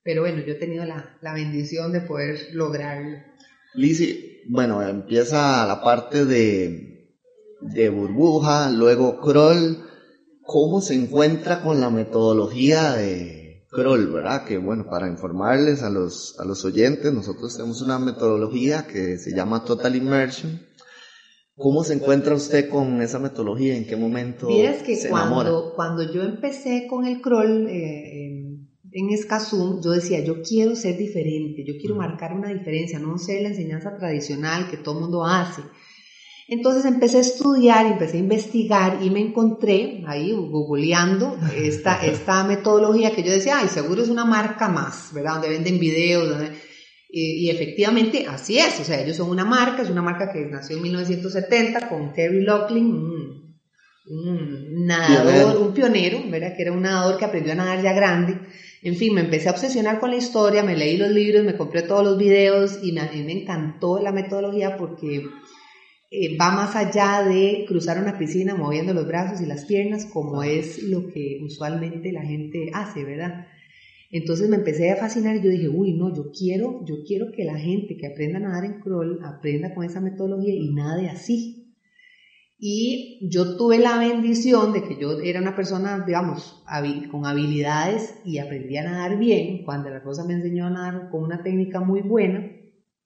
Pero 0.03 0.21
bueno, 0.21 0.43
yo 0.45 0.53
he 0.53 0.59
tenido 0.59 0.85
la, 0.85 1.17
la 1.21 1.33
bendición 1.33 1.91
de 1.91 2.01
poder 2.01 2.49
lograrlo. 2.53 3.17
Lizzie, 3.73 4.43
bueno, 4.47 4.81
empieza 4.87 5.65
la 5.65 5.81
parte 5.81 6.25
de, 6.25 7.11
de 7.61 7.89
burbuja, 7.89 8.69
luego 8.71 9.19
crawl. 9.19 9.83
¿Cómo 10.41 10.81
se 10.81 10.93
encuentra 10.93 11.63
con 11.63 11.81
la 11.81 11.89
metodología 11.89 12.93
de, 12.93 13.44
Kroll, 13.75 14.07
¿verdad? 14.11 14.45
Que 14.45 14.57
bueno, 14.57 14.85
para 14.89 15.07
informarles 15.07 15.83
a 15.83 15.89
los, 15.89 16.39
a 16.39 16.45
los 16.45 16.63
oyentes, 16.65 17.13
nosotros 17.13 17.55
tenemos 17.55 17.81
una 17.81 17.99
metodología 17.99 18.87
que 18.87 19.17
se 19.17 19.35
llama 19.35 19.63
Total 19.63 19.95
Immersion, 19.95 20.59
¿Cómo 21.57 21.85
se 21.85 21.93
encuentra 21.93 22.35
usted 22.35 22.69
con 22.69 23.01
esa 23.01 23.17
metodología? 23.17 23.77
¿En 23.77 23.87
qué 23.87 23.95
momento 23.95 24.47
Vieras 24.47 24.83
que 24.83 24.97
se 24.97 25.07
cuando, 25.07 25.41
enamora? 25.41 25.73
cuando 25.75 26.13
yo 26.13 26.21
empecé 26.23 26.85
con 26.89 27.05
el 27.05 27.21
crawl 27.21 27.67
eh, 27.69 28.41
en, 28.91 29.09
Escazú, 29.09 29.79
yo 29.81 29.91
decía, 29.91 30.21
yo 30.21 30.41
quiero 30.41 30.75
ser 30.75 30.97
diferente, 30.97 31.63
yo 31.65 31.75
quiero 31.79 31.95
marcar 31.95 32.33
una 32.33 32.49
diferencia, 32.49 32.99
no 32.99 33.17
ser 33.17 33.41
la 33.41 33.49
enseñanza 33.49 33.95
tradicional 33.97 34.69
que 34.69 34.77
todo 34.77 34.95
el 34.95 35.01
mundo 35.03 35.25
hace. 35.25 35.61
Entonces 36.47 36.85
empecé 36.85 37.17
a 37.17 37.21
estudiar, 37.21 37.85
empecé 37.87 38.17
a 38.17 38.19
investigar 38.19 39.01
y 39.01 39.09
me 39.09 39.19
encontré 39.19 40.03
ahí 40.07 40.31
googleando 40.31 41.37
esta, 41.55 41.95
esta 42.05 42.43
metodología 42.43 43.15
que 43.15 43.23
yo 43.23 43.31
decía, 43.31 43.59
ay, 43.59 43.67
seguro 43.69 44.03
es 44.03 44.09
una 44.09 44.25
marca 44.25 44.69
más, 44.69 45.11
¿verdad? 45.13 45.33
Donde 45.33 45.49
venden 45.49 45.79
videos, 45.79 46.29
donde- 46.29 46.51
y, 47.09 47.45
y 47.45 47.49
efectivamente 47.49 48.25
así 48.27 48.57
es, 48.59 48.79
o 48.79 48.83
sea, 48.83 48.99
ellos 49.01 49.15
son 49.17 49.29
una 49.29 49.45
marca, 49.45 49.83
es 49.83 49.89
una 49.89 50.01
marca 50.01 50.31
que 50.33 50.45
nació 50.51 50.75
en 50.75 50.83
1970 50.83 51.87
con 51.87 52.11
Terry 52.13 52.41
Loughlin, 52.43 52.87
un, 52.93 53.55
un 54.07 54.85
nadador, 54.85 55.57
un 55.57 55.73
pionero, 55.73 56.21
¿verdad? 56.29 56.53
Que 56.55 56.63
era 56.63 56.73
un 56.73 56.81
nadador 56.81 57.17
que 57.17 57.25
aprendió 57.25 57.53
a 57.53 57.55
nadar 57.55 57.81
ya 57.81 57.93
grande. 57.93 58.35
En 58.83 58.95
fin, 58.95 59.13
me 59.13 59.21
empecé 59.21 59.47
a 59.49 59.51
obsesionar 59.53 59.99
con 59.99 60.11
la 60.11 60.17
historia, 60.17 60.61
me 60.63 60.75
leí 60.75 60.97
los 60.97 61.09
libros, 61.09 61.43
me 61.43 61.55
compré 61.55 61.83
todos 61.83 62.03
los 62.03 62.17
videos 62.17 62.77
y 62.83 62.91
me, 62.91 63.01
a 63.01 63.09
mí 63.11 63.23
me 63.23 63.31
encantó 63.31 63.99
la 63.99 64.11
metodología 64.11 64.75
porque 64.77 65.21
eh, 66.11 66.37
va 66.37 66.51
más 66.51 66.75
allá 66.75 67.23
de 67.23 67.65
cruzar 67.67 68.01
una 68.01 68.17
piscina 68.17 68.55
moviendo 68.55 68.93
los 68.93 69.07
brazos 69.07 69.41
y 69.41 69.45
las 69.45 69.65
piernas, 69.65 70.05
como 70.05 70.43
es 70.43 70.83
lo 70.83 71.07
que 71.07 71.39
usualmente 71.43 72.11
la 72.11 72.21
gente 72.21 72.69
hace, 72.73 73.03
¿verdad? 73.03 73.47
Entonces 74.11 74.47
me 74.47 74.57
empecé 74.57 74.91
a 74.91 74.97
fascinar 74.97 75.35
y 75.35 75.41
yo 75.41 75.49
dije, 75.49 75.67
uy, 75.67 75.93
no, 75.93 76.15
yo 76.15 76.31
quiero, 76.31 76.85
yo 76.85 77.03
quiero 77.05 77.31
que 77.31 77.43
la 77.43 77.57
gente 77.57 77.97
que 77.97 78.07
aprenda 78.07 78.37
a 78.37 78.41
nadar 78.41 78.65
en 78.65 78.79
crawl 78.79 79.19
aprenda 79.23 79.73
con 79.73 79.83
esa 79.83 79.99
metodología 79.99 80.53
y 80.53 80.73
nade 80.73 81.09
así. 81.09 81.73
Y 82.57 83.27
yo 83.29 83.57
tuve 83.57 83.79
la 83.79 83.97
bendición 83.97 84.71
de 84.71 84.83
que 84.83 84.97
yo 84.97 85.19
era 85.19 85.41
una 85.41 85.55
persona, 85.55 86.05
digamos, 86.05 86.63
con 87.11 87.25
habilidades 87.25 88.15
y 88.23 88.37
aprendí 88.37 88.77
a 88.77 88.83
nadar 88.83 89.17
bien. 89.17 89.65
Cuando 89.65 89.89
la 89.89 89.99
Rosa 89.99 90.23
me 90.23 90.33
enseñó 90.33 90.67
a 90.67 90.69
nadar 90.69 91.09
con 91.09 91.23
una 91.23 91.43
técnica 91.43 91.81
muy 91.81 92.01
buena, 92.01 92.54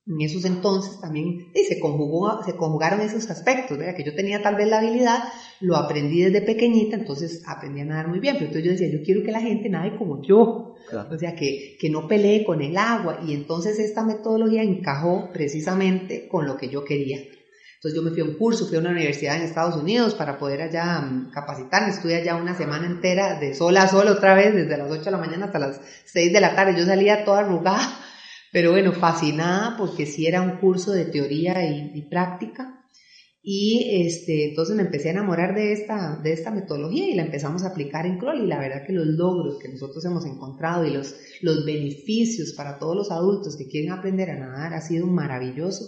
en 0.08 0.22
esos 0.22 0.46
entonces 0.46 1.00
también 1.02 1.52
se, 1.54 1.80
conjugó, 1.80 2.44
se 2.44 2.56
conjugaron 2.56 3.02
esos 3.02 3.30
aspectos, 3.30 3.78
¿verdad? 3.78 3.96
que 3.96 4.04
yo 4.04 4.16
tenía 4.16 4.42
tal 4.42 4.56
vez 4.56 4.68
la 4.68 4.80
habilidad, 4.80 5.24
lo 5.60 5.76
aprendí 5.76 6.22
desde 6.22 6.42
pequeñita, 6.42 6.96
entonces 6.96 7.44
aprendí 7.48 7.82
a 7.82 7.86
nadar 7.86 8.08
muy 8.08 8.20
bien, 8.20 8.36
pero 8.36 8.48
entonces 8.48 8.66
yo 8.66 8.72
decía, 8.72 8.90
yo 8.92 9.04
quiero 9.04 9.24
que 9.24 9.32
la 9.32 9.42
gente 9.42 9.70
nade 9.70 9.98
como 9.98 10.22
yo, 10.24 10.76
Claro. 10.90 11.14
o 11.14 11.20
sea, 11.20 11.36
que, 11.36 11.78
que 11.80 11.90
no 11.92 12.08
pelee 12.08 12.44
con 12.44 12.62
el 12.64 12.76
agua, 12.76 13.20
y 13.24 13.34
entonces 13.34 13.78
esta 13.78 14.04
metodología 14.04 14.64
encajó 14.64 15.30
precisamente 15.32 16.28
con 16.28 16.48
lo 16.48 16.58
que 16.58 16.70
yo 16.70 16.84
quería. 16.84 17.20
Entonces 17.80 17.96
yo 17.96 18.04
me 18.04 18.12
fui 18.12 18.20
a 18.20 18.26
un 18.26 18.38
curso, 18.38 18.68
fui 18.68 18.76
a 18.76 18.82
una 18.82 18.90
universidad 18.90 19.38
en 19.38 19.44
Estados 19.44 19.82
Unidos 19.82 20.14
para 20.14 20.38
poder 20.38 20.62
allá 20.62 21.00
mm, 21.00 21.32
capacitarme, 21.32 21.92
estuve 21.92 22.16
allá 22.16 22.36
una 22.36 22.54
semana 22.54 22.86
entera 22.86 23.40
de 23.40 23.54
sol 23.54 23.78
a 23.78 23.88
sol 23.88 24.08
otra 24.08 24.36
vez, 24.36 24.54
desde 24.54 24.78
las 24.78 24.92
8 24.92 25.02
de 25.06 25.12
la 25.12 25.18
mañana 25.18 25.46
hasta 25.46 25.60
las 25.60 25.80
6 26.06 26.34
de 26.34 26.42
la 26.42 26.56
tarde, 26.56 26.78
yo 26.78 26.86
salía 26.86 27.24
toda 27.24 27.40
arrugada, 27.40 27.80
pero 28.52 28.72
bueno, 28.72 28.94
fascinada 28.94 29.78
porque 29.78 30.06
sí 30.06 30.26
era 30.26 30.42
un 30.42 30.58
curso 30.58 30.92
de 30.92 31.06
teoría 31.06 31.64
y, 31.66 32.02
práctica. 32.10 32.76
Y 33.42 34.06
este, 34.06 34.50
entonces 34.50 34.76
me 34.76 34.82
empecé 34.82 35.10
a 35.10 35.14
enamorar 35.14 35.56
de 35.56 35.72
esta, 35.72 36.18
de 36.22 36.34
esta 36.34 36.52
metodología 36.52 37.08
y 37.08 37.16
la 37.16 37.24
empezamos 37.24 37.64
a 37.64 37.70
aplicar 37.70 38.06
en 38.06 38.18
crawl 38.18 38.44
y 38.44 38.48
la 38.48 38.60
verdad 38.60 38.84
que 38.86 38.94
los 38.94 39.08
logros 39.08 39.60
que 39.60 39.70
nosotros 39.70 40.04
hemos 40.06 40.26
encontrado 40.26 40.86
y 40.86 40.92
los, 40.92 41.16
los 41.42 41.66
beneficios 41.66 42.54
para 42.54 42.80
todos 42.80 42.96
los 42.96 43.12
adultos 43.12 43.56
que 43.56 43.68
quieren 43.68 43.92
aprender 43.92 44.32
a 44.32 44.40
nadar 44.40 44.74
ha 44.74 44.82
sido 44.82 45.08
maravilloso. 45.08 45.86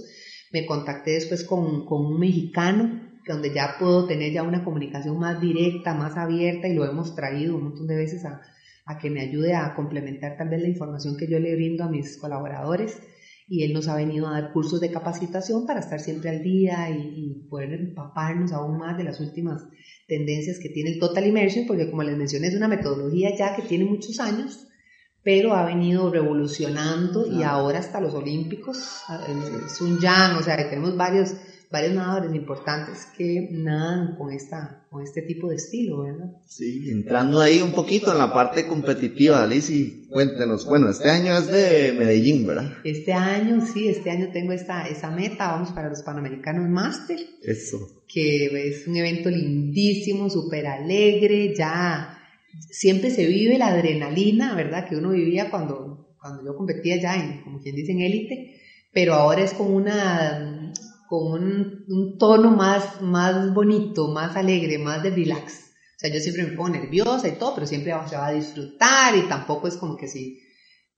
Me 0.52 0.66
contacté 0.66 1.12
después 1.12 1.44
con, 1.44 1.86
con 1.86 2.06
un 2.06 2.20
mexicano 2.20 3.12
donde 3.28 3.54
ya 3.54 3.76
puedo 3.80 4.08
tener 4.08 4.32
ya 4.32 4.44
una 4.44 4.64
comunicación 4.64 5.20
más 5.20 5.42
directa, 5.42 5.94
más 5.94 6.18
abierta 6.18 6.68
y 6.68 6.74
lo 6.74 6.86
hemos 6.86 7.16
traído 7.16 7.56
un 7.56 7.66
montón 7.66 7.88
de 7.88 7.96
veces 7.96 8.26
a, 8.26 8.42
a 8.86 8.98
que 8.98 9.10
me 9.10 9.22
ayude 9.22 9.54
a 9.54 9.74
complementar 9.76 10.38
tal 10.38 10.50
vez 10.50 10.62
la 10.62 10.68
información 10.68 11.18
que 11.18 11.28
yo 11.28 11.40
le 11.40 11.56
brindo 11.56 11.84
a 11.84 11.90
mis 11.90 12.18
colaboradores. 12.18 13.00
Y 13.48 13.64
él 13.64 13.74
nos 13.74 13.90
ha 13.90 13.96
venido 13.96 14.28
a 14.28 14.40
dar 14.40 14.54
cursos 14.54 14.80
de 14.80 14.92
capacitación 14.92 15.66
para 15.66 15.82
estar 15.82 16.00
siempre 16.00 16.30
al 16.30 16.42
día 16.42 16.90
y, 16.90 17.42
y 17.44 17.48
poder 17.50 17.74
empaparnos 17.74 18.54
aún 18.54 18.78
más 18.78 18.98
de 18.98 19.04
las 19.04 19.20
últimas 19.20 19.64
tendencias 20.08 20.58
que 20.60 20.70
tiene 20.70 20.92
el 20.92 21.00
Total 21.00 21.26
Immersion, 21.26 21.66
porque 21.68 21.90
como 21.90 22.04
les 22.04 22.18
mencioné 22.18 22.48
es 22.48 22.56
una 22.56 22.70
metodología 22.70 23.36
ya 23.36 23.56
que 23.56 23.64
tiene 23.64 23.86
muchos 23.86 24.20
años, 24.20 24.68
pero 25.24 25.54
ha 25.54 25.66
venido 25.66 26.10
revolucionando 26.10 27.28
y 27.28 27.44
ahora 27.44 27.80
hasta 27.80 28.02
los 28.02 28.14
olímpicos, 28.14 29.04
el 29.28 29.70
Sun 29.70 30.00
Yang, 30.00 30.38
o 30.38 30.44
sea, 30.44 30.58
que 30.58 30.66
tenemos 30.66 30.98
varios, 30.98 31.36
varios 31.72 31.94
nadadores 31.94 32.36
importantes 32.36 33.08
que 33.18 33.48
nadan 33.52 34.16
con, 34.18 34.32
esta, 34.32 34.86
con 34.90 35.02
este 35.04 35.22
tipo 35.22 35.50
de 35.50 35.56
estilo, 35.56 36.04
¿verdad? 36.04 36.32
Sí, 36.46 36.90
entrando 36.90 37.40
ahí 37.40 37.62
un 37.62 37.72
poquito 37.72 38.12
en 38.12 38.18
la 38.18 38.34
parte 38.34 38.68
competitiva, 38.68 39.42
Alicia, 39.42 39.88
cuéntenos. 40.10 40.66
Bueno, 40.66 40.90
este 40.90 41.10
año 41.10 41.38
es 41.38 41.48
de 41.48 41.96
Medellín, 41.98 42.46
¿verdad? 42.46 42.74
Este 42.84 43.14
año, 43.14 43.66
sí, 43.66 43.88
este 43.88 44.12
año 44.12 44.30
tengo 44.34 44.52
esta, 44.52 44.88
esa 44.88 45.10
meta, 45.12 45.54
vamos 45.54 45.72
para 45.72 45.90
los 45.90 46.02
Panamericanos 46.04 46.70
Master, 46.70 47.20
Eso. 47.42 48.04
que 48.08 48.68
es 48.68 48.86
un 48.88 48.98
evento 48.98 49.30
lindísimo, 49.30 50.30
súper 50.30 50.68
alegre, 50.68 51.56
ya 51.56 52.18
siempre 52.70 53.12
se 53.12 53.26
vive 53.26 53.58
la 53.58 53.68
adrenalina, 53.68 54.56
¿verdad? 54.56 54.90
Que 54.90 54.98
uno 54.98 55.12
vivía 55.12 55.50
cuando, 55.50 56.16
cuando 56.20 56.44
yo 56.44 56.56
competía 56.58 57.02
ya 57.02 57.16
en, 57.16 57.44
como 57.44 57.62
quien 57.62 57.76
dice, 57.78 57.94
en 57.94 58.02
élite, 58.02 58.58
pero 58.92 59.14
ahora 59.14 59.42
es 59.42 59.54
con 59.54 59.74
una, 59.74 60.61
con 61.20 61.44
un, 61.44 61.84
un 61.90 62.18
tono 62.18 62.52
más, 62.52 63.02
más 63.02 63.54
bonito, 63.54 64.08
más 64.08 64.38
alegre, 64.38 64.78
más 64.78 65.04
de 65.04 65.10
relax. 65.10 65.72
O 65.98 66.00
sea, 66.00 66.10
yo 66.14 66.20
siempre 66.22 66.46
me 66.46 66.54
pongo 66.54 66.70
nerviosa 66.70 67.28
y 67.28 67.34
todo, 67.34 67.54
pero 67.54 67.68
siempre 67.68 67.94
se 68.08 68.16
va 68.16 68.28
a 68.28 68.32
disfrutar 68.32 69.16
y 69.18 69.28
tampoco 69.28 69.68
es 69.68 69.76
como 69.76 69.98
que 69.98 70.08
si 70.08 70.40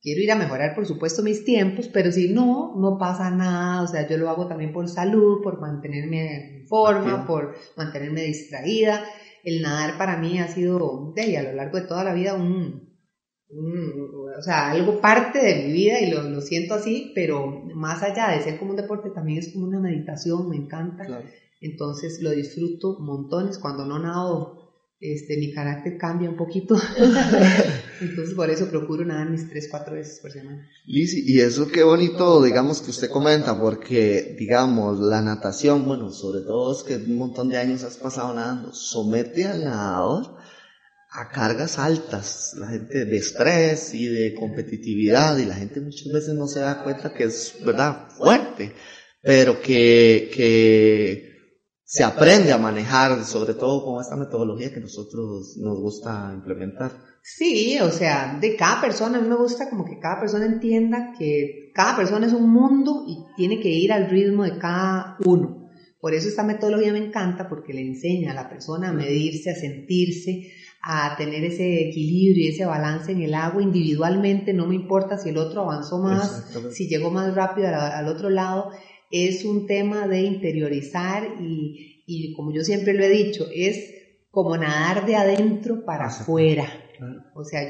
quiero 0.01 0.21
ir 0.21 0.31
a 0.31 0.35
mejorar, 0.35 0.75
por 0.75 0.85
supuesto, 0.85 1.23
mis 1.23 1.43
tiempos, 1.43 1.87
pero 1.87 2.11
si 2.11 2.29
no, 2.29 2.75
no 2.77 2.97
pasa 2.99 3.31
nada. 3.31 3.81
O 3.81 3.87
sea, 3.87 4.07
yo 4.07 4.17
lo 4.17 4.29
hago 4.29 4.47
también 4.47 4.71
por 4.71 4.87
salud, 4.87 5.41
por 5.41 5.59
mantenerme 5.59 6.59
en 6.59 6.67
forma, 6.67 6.99
Activa. 7.13 7.25
por 7.25 7.55
mantenerme 7.75 8.21
distraída. 8.21 9.03
El 9.43 9.63
nadar 9.63 9.97
para 9.97 10.17
mí 10.17 10.39
ha 10.39 10.47
sido, 10.47 11.11
de 11.15 11.21
ahí, 11.23 11.35
a 11.35 11.43
lo 11.43 11.53
largo 11.53 11.79
de 11.79 11.87
toda 11.87 12.03
la 12.03 12.13
vida, 12.13 12.35
un- 12.35 12.92
o 13.55 14.41
sea, 14.41 14.71
algo 14.71 14.99
parte 14.99 15.39
de 15.39 15.63
mi 15.63 15.73
vida 15.73 15.99
y 15.99 16.09
lo, 16.09 16.23
lo 16.23 16.41
siento 16.41 16.73
así, 16.73 17.11
pero 17.13 17.63
más 17.75 18.01
allá 18.03 18.31
de 18.31 18.43
ser 18.43 18.59
como 18.59 18.71
un 18.71 18.77
deporte, 18.77 19.09
también 19.09 19.39
es 19.39 19.53
como 19.53 19.67
una 19.67 19.79
meditación, 19.79 20.49
me 20.49 20.55
encanta. 20.55 21.05
Claro. 21.05 21.25
Entonces 21.61 22.21
lo 22.21 22.31
disfruto 22.31 22.99
montones. 22.99 23.57
Cuando 23.57 23.85
no 23.85 23.97
nado, 23.97 24.63
este, 24.99 25.37
mi 25.37 25.53
carácter 25.53 25.97
cambia 25.97 26.29
un 26.29 26.35
poquito. 26.35 26.75
Entonces 28.01 28.35
por 28.35 28.49
eso 28.49 28.67
procuro 28.69 29.05
nadar 29.05 29.29
mis 29.29 29.49
3, 29.49 29.67
4 29.71 29.95
veces 29.95 30.19
por 30.19 30.31
semana. 30.31 30.67
Lizzy, 30.85 31.23
y 31.25 31.39
eso 31.39 31.69
qué 31.69 31.83
bonito, 31.83 32.43
digamos, 32.43 32.81
que 32.81 32.89
usted 32.89 33.09
comenta, 33.09 33.59
porque, 33.59 34.35
digamos, 34.37 34.99
la 34.99 35.21
natación, 35.21 35.85
bueno, 35.85 36.11
sobre 36.11 36.41
todo 36.41 36.73
es 36.73 36.83
que 36.83 36.95
un 36.95 37.17
montón 37.17 37.47
de 37.47 37.57
años 37.57 37.83
has 37.83 37.97
pasado 37.97 38.33
nadando, 38.33 38.73
somete 38.73 39.45
al 39.45 39.63
nadador 39.63 40.35
a 41.15 41.29
cargas 41.29 41.77
altas, 41.77 42.55
la 42.57 42.67
gente 42.67 43.05
de 43.05 43.17
estrés 43.17 43.93
y 43.93 44.07
de 44.07 44.33
competitividad, 44.33 45.37
y 45.37 45.45
la 45.45 45.55
gente 45.55 45.79
muchas 45.79 46.11
veces 46.11 46.33
no 46.33 46.47
se 46.47 46.61
da 46.61 46.83
cuenta 46.83 47.13
que 47.13 47.25
es, 47.25 47.55
¿verdad?, 47.63 48.09
fuerte, 48.09 48.73
pero 49.21 49.61
que, 49.61 50.31
que 50.33 51.33
se 51.83 52.03
aprende 52.03 52.51
a 52.51 52.57
manejar, 52.57 53.23
sobre 53.25 53.53
todo 53.53 53.85
con 53.85 54.01
esta 54.01 54.15
metodología 54.15 54.73
que 54.73 54.79
nosotros 54.79 55.55
nos 55.57 55.79
gusta 55.79 56.31
implementar. 56.33 56.91
Sí, 57.21 57.77
o 57.79 57.91
sea, 57.91 58.37
de 58.41 58.55
cada 58.55 58.81
persona, 58.81 59.19
a 59.19 59.21
mí 59.21 59.27
me 59.27 59.35
gusta 59.35 59.69
como 59.69 59.85
que 59.85 59.99
cada 59.99 60.19
persona 60.19 60.45
entienda 60.45 61.13
que 61.17 61.71
cada 61.75 61.95
persona 61.95 62.25
es 62.25 62.33
un 62.33 62.51
mundo 62.51 63.05
y 63.07 63.23
tiene 63.37 63.59
que 63.61 63.69
ir 63.69 63.93
al 63.93 64.09
ritmo 64.09 64.43
de 64.43 64.57
cada 64.57 65.17
uno. 65.23 65.69
Por 66.01 66.13
eso 66.13 66.27
esta 66.27 66.43
metodología 66.43 66.91
me 66.91 67.05
encanta 67.05 67.47
porque 67.47 67.71
le 67.71 67.81
enseña 67.81 68.31
a 68.31 68.35
la 68.35 68.49
persona 68.49 68.89
a 68.89 68.93
medirse, 68.93 69.51
a 69.51 69.55
sentirse, 69.55 70.51
a 70.85 71.15
tener 71.15 71.45
ese 71.45 71.87
equilibrio 71.87 72.43
y 72.43 72.49
ese 72.49 72.65
balance 72.65 73.13
en 73.13 73.21
el 73.21 73.33
agua. 73.33 73.63
Individualmente, 73.63 74.53
no 74.53 74.67
me 74.67 74.75
importa 74.75 75.17
si 75.17 75.29
el 75.29 75.37
otro 75.37 75.61
avanzó 75.61 75.97
más, 75.97 76.45
si 76.71 76.89
llegó 76.89 77.09
más 77.09 77.33
rápido 77.33 77.69
al, 77.69 78.07
otro 78.09 78.29
lado, 78.29 78.71
es 79.09 79.45
un 79.45 79.65
tema 79.65 80.07
de 80.07 80.21
interiorizar 80.23 81.23
y, 81.39 82.03
y 82.05 82.33
como 82.33 82.51
yo 82.51 82.63
siempre 82.63 82.93
lo 82.93 83.03
he 83.03 83.09
dicho, 83.09 83.47
es 83.53 83.93
como 84.29 84.57
nadar 84.57 85.05
de 85.05 85.15
adentro 85.15 85.85
para 85.85 86.07
afuera. 86.07 86.67
O 87.33 87.45
sea, 87.45 87.61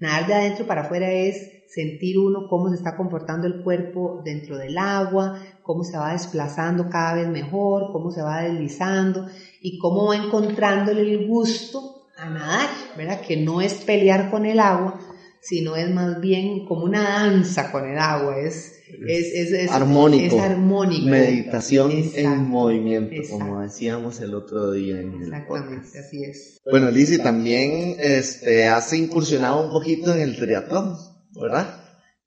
nadar 0.00 0.26
de 0.26 0.34
adentro 0.34 0.66
para 0.66 0.82
afuera 0.82 1.12
es 1.12 1.64
sentir 1.68 2.18
uno 2.18 2.48
cómo 2.48 2.70
se 2.70 2.76
está 2.76 2.96
comportando 2.96 3.46
el 3.46 3.62
cuerpo 3.62 4.20
dentro 4.24 4.56
del 4.56 4.78
agua, 4.78 5.40
cómo 5.62 5.84
se 5.84 5.96
va 5.96 6.12
desplazando 6.12 6.88
cada 6.88 7.14
vez 7.14 7.28
mejor, 7.28 7.92
cómo 7.92 8.10
se 8.10 8.22
va 8.22 8.42
deslizando 8.42 9.26
y 9.60 9.78
cómo 9.78 10.06
va 10.08 10.16
encontrándole 10.16 11.02
el 11.02 11.28
gusto 11.28 11.97
a 12.18 12.28
nadar, 12.28 12.68
¿verdad? 12.96 13.20
Que 13.20 13.36
no 13.36 13.60
es 13.60 13.74
pelear 13.74 14.30
con 14.30 14.44
el 14.44 14.58
agua, 14.60 15.00
sino 15.40 15.76
es 15.76 15.88
más 15.90 16.20
bien 16.20 16.66
como 16.66 16.84
una 16.84 17.02
danza 17.02 17.70
con 17.70 17.88
el 17.88 17.96
agua, 17.98 18.38
es, 18.40 18.80
es, 19.06 19.52
es, 19.52 19.70
armónico. 19.70 20.36
Es 20.36 20.42
armónico. 20.42 21.06
Meditación 21.06 21.92
en 22.14 22.48
movimiento, 22.48 23.14
como 23.30 23.60
decíamos 23.60 24.20
el 24.20 24.34
otro 24.34 24.72
día 24.72 25.00
en 25.00 25.22
Exactamente, 25.22 25.98
así 25.98 26.24
es. 26.24 26.60
Bueno, 26.70 26.90
Lizzy, 26.90 27.18
también 27.18 27.96
este, 28.00 28.66
has 28.66 28.92
incursionado 28.92 29.64
un 29.64 29.70
poquito 29.70 30.12
en 30.12 30.20
el 30.20 30.36
triatlón, 30.36 30.96
¿verdad? 31.40 31.84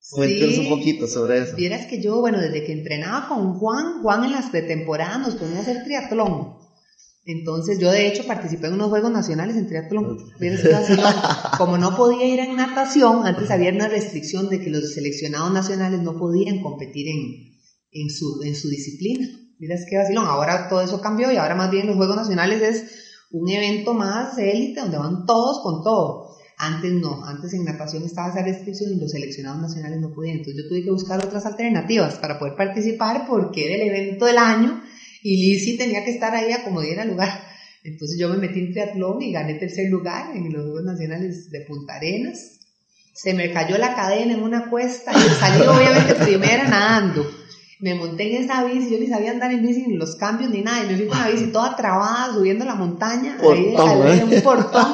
Cuéntanos 0.09 0.57
un 0.57 0.69
poquito 0.69 1.05
sobre 1.05 1.39
eso. 1.39 1.55
Vieras 1.55 1.85
que 1.85 2.01
yo, 2.01 2.19
bueno, 2.21 2.39
desde 2.39 2.63
que 2.63 2.71
entrenaba 2.71 3.27
con 3.27 3.53
Juan, 3.59 4.01
Juan 4.01 4.23
en 4.23 4.31
las 4.31 4.49
pretemporadas 4.49 5.19
nos 5.19 5.35
ponía 5.35 5.59
a 5.59 5.61
hacer 5.61 5.83
triatlón. 5.83 6.60
Entonces 7.23 7.77
yo 7.79 7.91
de 7.91 8.07
hecho 8.07 8.25
participé 8.25 8.67
en 8.67 8.73
unos 8.73 8.89
Juegos 8.89 9.11
Nacionales 9.11 9.55
en 9.55 9.67
triatlón. 9.67 10.17
Como 11.57 11.77
no 11.77 11.95
podía 11.95 12.25
ir 12.25 12.39
en 12.39 12.55
natación, 12.55 13.25
antes 13.25 13.51
había 13.51 13.71
una 13.71 13.87
restricción 13.87 14.49
de 14.49 14.59
que 14.59 14.71
los 14.71 14.93
seleccionados 14.93 15.53
nacionales 15.53 16.01
no 16.01 16.17
podían 16.17 16.61
competir 16.61 17.07
en, 17.09 17.51
en, 17.91 18.09
su, 18.09 18.41
en 18.43 18.55
su 18.55 18.69
disciplina. 18.69 19.27
Miras 19.59 19.85
qué 19.87 19.97
vacilón. 19.97 20.25
Ahora 20.25 20.67
todo 20.67 20.81
eso 20.81 20.99
cambió 20.99 21.31
y 21.31 21.37
ahora 21.37 21.53
más 21.53 21.69
bien 21.69 21.85
los 21.85 21.95
Juegos 21.95 22.15
Nacionales 22.15 22.61
es 22.63 22.85
un 23.29 23.47
evento 23.49 23.93
más 23.93 24.37
élite 24.39 24.81
donde 24.81 24.97
van 24.97 25.25
todos 25.27 25.61
con 25.61 25.83
todo. 25.83 26.31
Antes 26.57 26.91
no, 26.93 27.23
antes 27.25 27.53
en 27.53 27.65
natación 27.65 28.03
estaba 28.03 28.29
esa 28.29 28.43
restricción 28.43 28.93
y 28.93 28.99
los 28.99 29.11
seleccionados 29.11 29.61
nacionales 29.61 29.99
no 29.99 30.11
podían. 30.13 30.37
Entonces 30.37 30.63
yo 30.63 30.69
tuve 30.69 30.83
que 30.83 30.91
buscar 30.91 31.23
otras 31.23 31.45
alternativas 31.45 32.15
para 32.15 32.39
poder 32.39 32.55
participar 32.55 33.25
porque 33.27 33.65
era 33.65 33.75
el 33.75 33.89
evento 33.89 34.25
del 34.25 34.37
año 34.37 34.81
y 35.23 35.37
Lizzie 35.37 35.77
tenía 35.77 36.03
que 36.03 36.11
estar 36.11 36.33
ahí 36.33 36.51
a 36.51 36.63
como 36.63 36.81
diera 36.81 37.05
lugar. 37.05 37.29
Entonces 37.83 38.17
yo 38.19 38.29
me 38.29 38.37
metí 38.37 38.59
en 38.59 38.71
triatlón 38.71 39.21
y 39.21 39.31
gané 39.31 39.55
tercer 39.55 39.89
lugar 39.89 40.35
en 40.35 40.51
los 40.53 40.63
Juegos 40.63 40.83
Nacionales 40.83 41.49
de 41.49 41.61
Punta 41.61 41.95
Arenas. 41.95 42.59
Se 43.13 43.33
me 43.33 43.51
cayó 43.51 43.77
la 43.77 43.95
cadena 43.95 44.33
en 44.33 44.43
una 44.43 44.69
cuesta 44.69 45.11
y 45.11 45.39
salí 45.39 45.61
obviamente 45.63 46.15
primera 46.15 46.67
nadando. 46.67 47.29
Me 47.79 47.95
monté 47.95 48.35
en 48.35 48.43
esa 48.43 48.63
bici, 48.63 48.91
yo 48.91 48.99
ni 48.99 49.07
sabía 49.07 49.31
andar 49.31 49.51
en 49.51 49.63
bici 49.63 49.87
ni 49.87 49.95
los 49.95 50.15
cambios 50.15 50.51
ni 50.51 50.61
nada, 50.61 50.83
y 50.83 50.87
me 50.87 50.97
fui 50.97 51.07
con 51.07 51.17
la 51.17 51.29
bici 51.29 51.47
toda 51.47 51.75
trabada 51.75 52.31
subiendo 52.33 52.63
la 52.63 52.75
montaña, 52.75 53.37
ahí 53.41 53.73
¿eh? 53.75 54.23
un 54.23 54.41
portón 54.41 54.93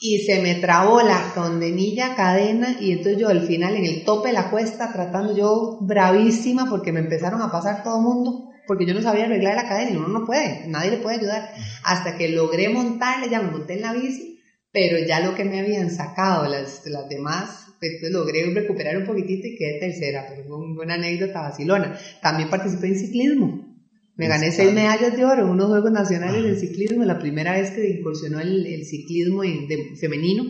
y 0.00 0.20
se 0.20 0.40
me 0.40 0.54
trabó 0.54 1.02
la 1.02 1.32
condenilla 1.34 2.14
cadena 2.16 2.76
y 2.80 2.92
entonces 2.92 3.18
yo 3.18 3.28
al 3.28 3.42
final 3.42 3.76
en 3.76 3.84
el 3.84 4.04
tope 4.04 4.28
de 4.28 4.34
la 4.34 4.50
cuesta 4.50 4.90
tratando 4.92 5.36
yo 5.36 5.76
bravísima 5.82 6.70
porque 6.70 6.90
me 6.90 7.00
empezaron 7.00 7.42
a 7.42 7.52
pasar 7.52 7.82
todo 7.82 7.98
el 7.98 8.02
mundo 8.02 8.50
porque 8.70 8.86
yo 8.86 8.94
no 8.94 9.02
sabía 9.02 9.24
arreglar 9.24 9.56
la 9.56 9.68
cadena 9.68 9.90
y 9.90 9.96
uno 9.96 10.06
no 10.06 10.24
puede, 10.24 10.68
nadie 10.68 10.92
le 10.92 10.98
puede 10.98 11.16
ayudar. 11.16 11.50
Hasta 11.82 12.16
que 12.16 12.28
logré 12.28 12.68
montarle, 12.68 13.28
ya 13.28 13.42
me 13.42 13.50
monté 13.50 13.72
en 13.72 13.80
la 13.80 13.92
bici, 13.92 14.38
pero 14.70 14.96
ya 15.04 15.18
lo 15.18 15.34
que 15.34 15.44
me 15.44 15.58
habían 15.58 15.90
sacado 15.90 16.48
las, 16.48 16.86
las 16.86 17.08
demás, 17.08 17.66
pues, 17.80 17.94
pues 17.98 18.12
logré 18.12 18.44
recuperar 18.54 18.96
un 18.96 19.06
poquitito 19.06 19.48
y 19.48 19.56
quedé 19.56 19.80
tercera, 19.80 20.24
pero 20.28 20.44
fue 20.46 20.84
una 20.84 20.94
anécdota 20.94 21.40
vacilona. 21.40 21.98
También 22.22 22.48
participé 22.48 22.86
en 22.86 22.94
ciclismo. 23.00 23.76
Me 24.14 24.28
gané 24.28 24.52
seis 24.52 24.72
medallas 24.72 25.16
de 25.16 25.24
oro 25.24 25.42
en 25.42 25.48
unos 25.48 25.66
Juegos 25.66 25.90
Nacionales 25.90 26.44
de 26.44 26.54
Ciclismo, 26.54 27.02
la 27.02 27.18
primera 27.18 27.60
vez 27.60 27.70
que 27.70 27.90
incursionó 27.90 28.38
el, 28.38 28.64
el 28.66 28.84
ciclismo 28.84 29.42
de, 29.42 29.96
femenino, 30.00 30.44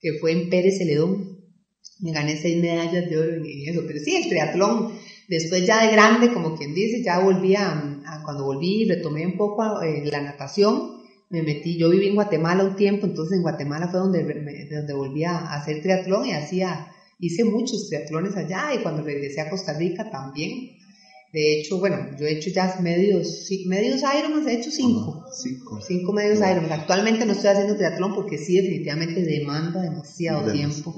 que 0.00 0.14
fue 0.20 0.32
en 0.32 0.50
Pérez 0.50 0.78
Celedón. 0.78 1.38
Me 2.00 2.10
gané 2.10 2.36
seis 2.36 2.60
medallas 2.60 3.08
de 3.08 3.16
oro 3.16 3.34
en, 3.36 3.44
eso. 3.68 3.84
Pero 3.86 4.00
sí, 4.00 4.16
el 4.16 4.28
triatlón 4.28 4.98
Después 5.28 5.64
ya 5.64 5.80
de 5.80 5.88
grande, 5.88 6.30
como 6.30 6.52
quien 6.52 6.72
dice, 6.72 7.00
ya 7.02 7.18
volví 7.18 7.54
a, 7.54 7.74
cuando 8.22 8.44
volví, 8.44 8.84
retomé 8.84 9.26
un 9.26 9.36
poco 9.36 9.80
eh, 9.82 10.02
la 10.04 10.20
natación, 10.20 10.82
me 11.30 11.42
metí, 11.42 11.76
yo 11.78 11.88
viví 11.88 12.06
en 12.06 12.14
Guatemala 12.14 12.64
un 12.64 12.74
tiempo, 12.74 13.06
entonces 13.06 13.36
en 13.36 13.42
Guatemala 13.42 13.88
fue 13.88 14.00
donde, 14.00 14.24
donde 14.68 14.92
volví 14.94 15.24
a 15.24 15.38
hacer 15.38 15.80
triatlón 15.80 16.26
y 16.26 16.32
hacía, 16.32 16.82
hice 17.18 17.44
muchos 17.44 17.86
triatlones 17.88 18.36
allá 18.36 18.72
y 18.74 18.78
cuando 18.78 19.02
regresé 19.02 19.40
a 19.40 19.48
Costa 19.48 19.72
Rica 19.72 20.04
también 20.10 20.50
de 21.32 21.54
hecho, 21.54 21.78
bueno, 21.78 21.96
yo 22.18 22.26
he 22.26 22.32
hecho 22.32 22.50
ya 22.50 22.76
medios, 22.82 23.48
medios 23.64 24.02
Ironman, 24.02 24.46
he 24.46 24.52
hecho 24.52 24.70
cinco. 24.70 25.24
cinco. 25.32 25.80
Cinco 25.80 26.12
medios 26.12 26.38
Ironman. 26.40 26.72
Actualmente 26.72 27.24
no 27.24 27.32
estoy 27.32 27.48
haciendo 27.48 27.74
triatlón 27.74 28.14
porque 28.14 28.36
sí, 28.36 28.56
definitivamente 28.56 29.22
demanda 29.22 29.80
demasiado 29.80 30.52
tiempo. 30.52 30.94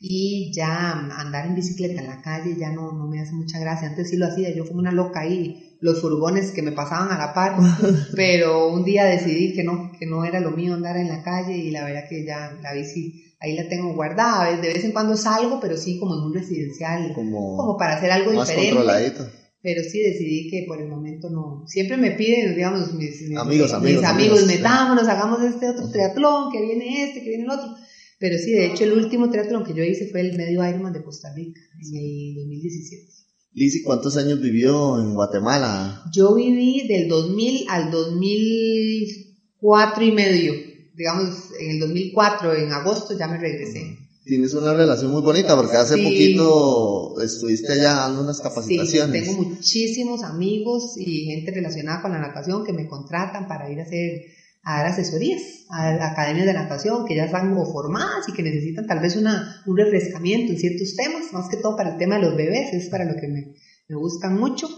Y 0.00 0.50
ya 0.52 0.90
andar 0.90 1.46
en 1.46 1.54
bicicleta 1.54 2.00
en 2.00 2.08
la 2.08 2.20
calle 2.20 2.56
ya 2.58 2.72
no, 2.72 2.90
no 2.90 3.06
me 3.06 3.20
hace 3.20 3.32
mucha 3.32 3.60
gracia. 3.60 3.86
Antes 3.86 4.10
sí 4.10 4.16
lo 4.16 4.26
hacía, 4.26 4.52
yo 4.52 4.64
como 4.64 4.80
una 4.80 4.90
loca 4.90 5.20
ahí, 5.20 5.76
los 5.78 6.00
furgones 6.00 6.50
que 6.50 6.62
me 6.62 6.72
pasaban 6.72 7.12
a 7.12 7.18
la 7.18 7.32
par. 7.32 7.54
pero 8.16 8.72
un 8.72 8.84
día 8.84 9.04
decidí 9.04 9.54
que 9.54 9.62
no, 9.62 9.92
que 9.96 10.06
no 10.06 10.24
era 10.24 10.40
lo 10.40 10.50
mío 10.50 10.74
andar 10.74 10.96
en 10.96 11.06
la 11.06 11.22
calle 11.22 11.56
y 11.56 11.70
la 11.70 11.84
verdad 11.84 12.08
que 12.08 12.24
ya 12.24 12.58
la 12.60 12.72
bici 12.72 13.36
ahí 13.38 13.54
la 13.54 13.68
tengo 13.68 13.94
guardada. 13.94 14.50
De 14.50 14.66
vez 14.66 14.82
en 14.82 14.90
cuando 14.90 15.16
salgo, 15.16 15.60
pero 15.60 15.76
sí 15.76 15.96
como 15.96 16.16
en 16.16 16.22
un 16.22 16.34
residencial, 16.34 17.12
como, 17.14 17.56
como 17.56 17.76
para 17.76 17.94
hacer 17.94 18.10
algo 18.10 18.32
más 18.32 18.48
diferente. 18.48 18.74
Controladito 18.74 19.39
pero 19.62 19.82
sí 19.82 19.98
decidí 19.98 20.48
que 20.48 20.64
por 20.66 20.80
el 20.80 20.88
momento 20.88 21.28
no. 21.28 21.64
Siempre 21.66 21.96
me 21.96 22.12
piden, 22.12 22.54
digamos, 22.54 22.94
mis, 22.94 23.20
amigos, 23.36 23.72
amigos, 23.72 24.02
mis 24.02 24.08
amigos, 24.08 24.46
metámonos, 24.46 25.06
hagamos 25.06 25.42
este 25.42 25.68
otro 25.68 25.90
triatlón, 25.90 26.50
que 26.50 26.62
viene 26.62 27.04
este, 27.04 27.22
que 27.22 27.28
viene 27.28 27.44
el 27.44 27.50
otro. 27.50 27.76
Pero 28.18 28.38
sí, 28.38 28.52
de 28.52 28.66
hecho, 28.66 28.84
el 28.84 28.92
último 28.92 29.30
triatlón 29.30 29.64
que 29.64 29.74
yo 29.74 29.82
hice 29.82 30.08
fue 30.08 30.20
el 30.20 30.36
medio 30.36 30.66
Ironman 30.66 30.92
de 30.92 31.02
Costa 31.02 31.32
Rica, 31.34 31.60
en 31.74 31.96
el 31.96 32.34
2017. 32.36 33.10
Lizzy, 33.52 33.82
¿cuántos 33.82 34.16
años 34.16 34.40
vivió 34.40 35.00
en 35.00 35.14
Guatemala? 35.14 36.04
Yo 36.12 36.34
viví 36.34 36.86
del 36.86 37.08
2000 37.08 37.64
al 37.68 37.90
2004 37.90 40.04
y 40.04 40.12
medio. 40.12 40.52
Digamos, 40.94 41.48
en 41.58 41.70
el 41.72 41.80
2004, 41.80 42.54
en 42.54 42.72
agosto, 42.72 43.18
ya 43.18 43.26
me 43.26 43.38
regresé 43.38 43.98
tienes 44.24 44.54
una 44.54 44.74
relación 44.74 45.10
muy 45.12 45.22
bonita 45.22 45.56
porque 45.56 45.76
hace 45.76 45.96
poquito 45.96 47.20
estuviste 47.20 47.72
allá 47.72 47.94
dando 47.94 48.22
unas 48.22 48.40
capacitaciones. 48.40 49.24
Sí, 49.24 49.30
tengo 49.30 49.42
muchísimos 49.42 50.22
amigos 50.22 50.94
y 50.96 51.26
gente 51.26 51.52
relacionada 51.52 52.02
con 52.02 52.12
la 52.12 52.18
natación 52.18 52.64
que 52.64 52.72
me 52.72 52.86
contratan 52.86 53.48
para 53.48 53.70
ir 53.70 53.80
a 53.80 53.84
hacer 53.84 54.22
a 54.62 54.82
dar 54.82 54.86
asesorías 54.88 55.40
a 55.70 56.12
academias 56.12 56.46
de 56.46 56.52
natación 56.52 57.06
que 57.06 57.16
ya 57.16 57.24
están 57.24 57.54
formadas 57.72 58.28
y 58.28 58.32
que 58.32 58.42
necesitan 58.42 58.86
tal 58.86 59.00
vez 59.00 59.16
una, 59.16 59.62
un 59.66 59.76
refrescamiento 59.76 60.52
en 60.52 60.58
ciertos 60.58 60.94
temas, 60.96 61.32
más 61.32 61.48
que 61.48 61.56
todo 61.56 61.76
para 61.76 61.92
el 61.92 61.96
tema 61.96 62.16
de 62.16 62.26
los 62.26 62.36
bebés, 62.36 62.74
es 62.74 62.90
para 62.90 63.04
lo 63.04 63.14
que 63.18 63.28
me, 63.28 63.54
me 63.88 63.96
gustan 63.96 64.38
mucho, 64.38 64.68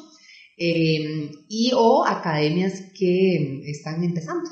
eh, 0.56 1.32
y 1.48 1.72
o 1.74 2.04
academias 2.06 2.74
que 2.96 3.62
están 3.68 4.04
empezando. 4.04 4.48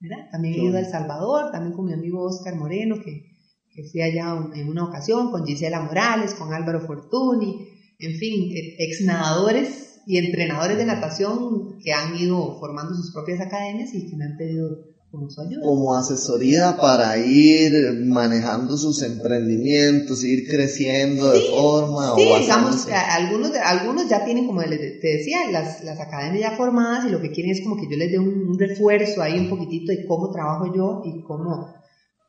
¿verdad? 0.00 0.30
También 0.32 0.54
he 0.54 0.64
ido 0.64 0.76
a 0.76 0.80
El 0.80 0.86
Salvador, 0.86 1.52
también 1.52 1.74
con 1.74 1.86
mi 1.86 1.92
amigo 1.92 2.24
Oscar 2.24 2.56
Moreno, 2.56 2.96
que 3.04 3.31
que 3.74 3.84
fui 3.84 4.02
allá 4.02 4.36
en 4.54 4.68
una 4.68 4.84
ocasión 4.84 5.30
con 5.30 5.46
Gisela 5.46 5.80
Morales, 5.80 6.34
con 6.34 6.52
Álvaro 6.52 6.80
Fortuny, 6.86 7.68
en 7.98 8.18
fin, 8.18 8.50
e, 8.52 8.76
ex 8.78 9.02
nadadores 9.02 10.00
y 10.06 10.18
entrenadores 10.18 10.76
de 10.76 10.84
natación 10.84 11.78
que 11.78 11.92
han 11.92 12.16
ido 12.16 12.58
formando 12.58 12.94
sus 12.94 13.12
propias 13.12 13.40
academias 13.40 13.94
y 13.94 14.10
que 14.10 14.16
me 14.16 14.24
han 14.24 14.36
pedido 14.36 14.92
como 15.10 15.30
su 15.30 15.42
ayuda. 15.42 15.62
Como 15.62 15.94
asesoría 15.94 16.76
para 16.78 17.18
ir 17.18 17.72
manejando 18.06 18.76
sus 18.76 19.02
emprendimientos, 19.02 20.24
ir 20.24 20.48
creciendo 20.48 21.30
de 21.30 21.40
forma. 21.40 22.14
Sí, 22.16 22.24
digamos, 22.40 22.88
algunos, 22.88 23.52
algunos 23.54 24.08
ya 24.08 24.24
tienen, 24.24 24.46
como 24.46 24.62
te 24.62 24.98
decía, 25.02 25.50
las, 25.50 25.84
las 25.84 26.00
academias 26.00 26.50
ya 26.50 26.56
formadas 26.56 27.04
y 27.06 27.10
lo 27.10 27.20
que 27.20 27.30
quieren 27.30 27.52
es 27.52 27.62
como 27.62 27.76
que 27.76 27.88
yo 27.90 27.96
les 27.96 28.10
dé 28.10 28.18
un 28.18 28.58
refuerzo 28.58 29.22
ahí 29.22 29.38
un 29.38 29.50
poquitito 29.50 29.92
de 29.92 30.06
cómo 30.06 30.30
trabajo 30.30 30.72
yo 30.74 31.02
y 31.04 31.22
cómo 31.22 31.74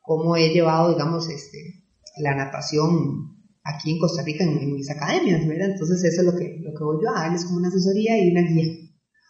cómo 0.04 0.36
he 0.36 0.50
llevado, 0.50 0.92
digamos, 0.92 1.28
este, 1.30 1.82
la 2.18 2.36
natación 2.36 3.34
aquí 3.64 3.92
en 3.92 3.98
Costa 3.98 4.22
Rica 4.22 4.44
en, 4.44 4.72
mis 4.74 4.90
academias, 4.90 5.46
¿verdad? 5.48 5.70
Entonces 5.70 6.04
eso 6.04 6.20
es 6.20 6.26
lo 6.26 6.36
que, 6.36 6.60
lo 6.62 6.78
que 6.78 6.84
voy 6.84 6.98
yo 7.02 7.10
a 7.10 7.22
darles 7.22 7.46
como 7.46 7.56
una 7.56 7.68
asesoría 7.68 8.22
y 8.22 8.30
una 8.30 8.42
guía. 8.42 8.72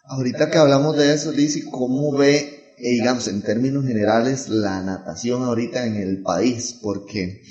Ahorita 0.03 0.51
que 0.51 0.57
hablamos 0.57 0.97
de 0.97 1.13
eso, 1.13 1.31
Lizzy, 1.31 1.61
¿cómo 1.61 2.11
ve, 2.11 2.73
eh, 2.77 2.91
digamos, 2.91 3.27
en 3.29 3.41
términos 3.41 3.85
generales, 3.85 4.49
la 4.49 4.83
natación 4.83 5.43
ahorita 5.43 5.85
en 5.85 5.95
el 5.95 6.21
país? 6.21 6.77
Porque, 6.83 7.41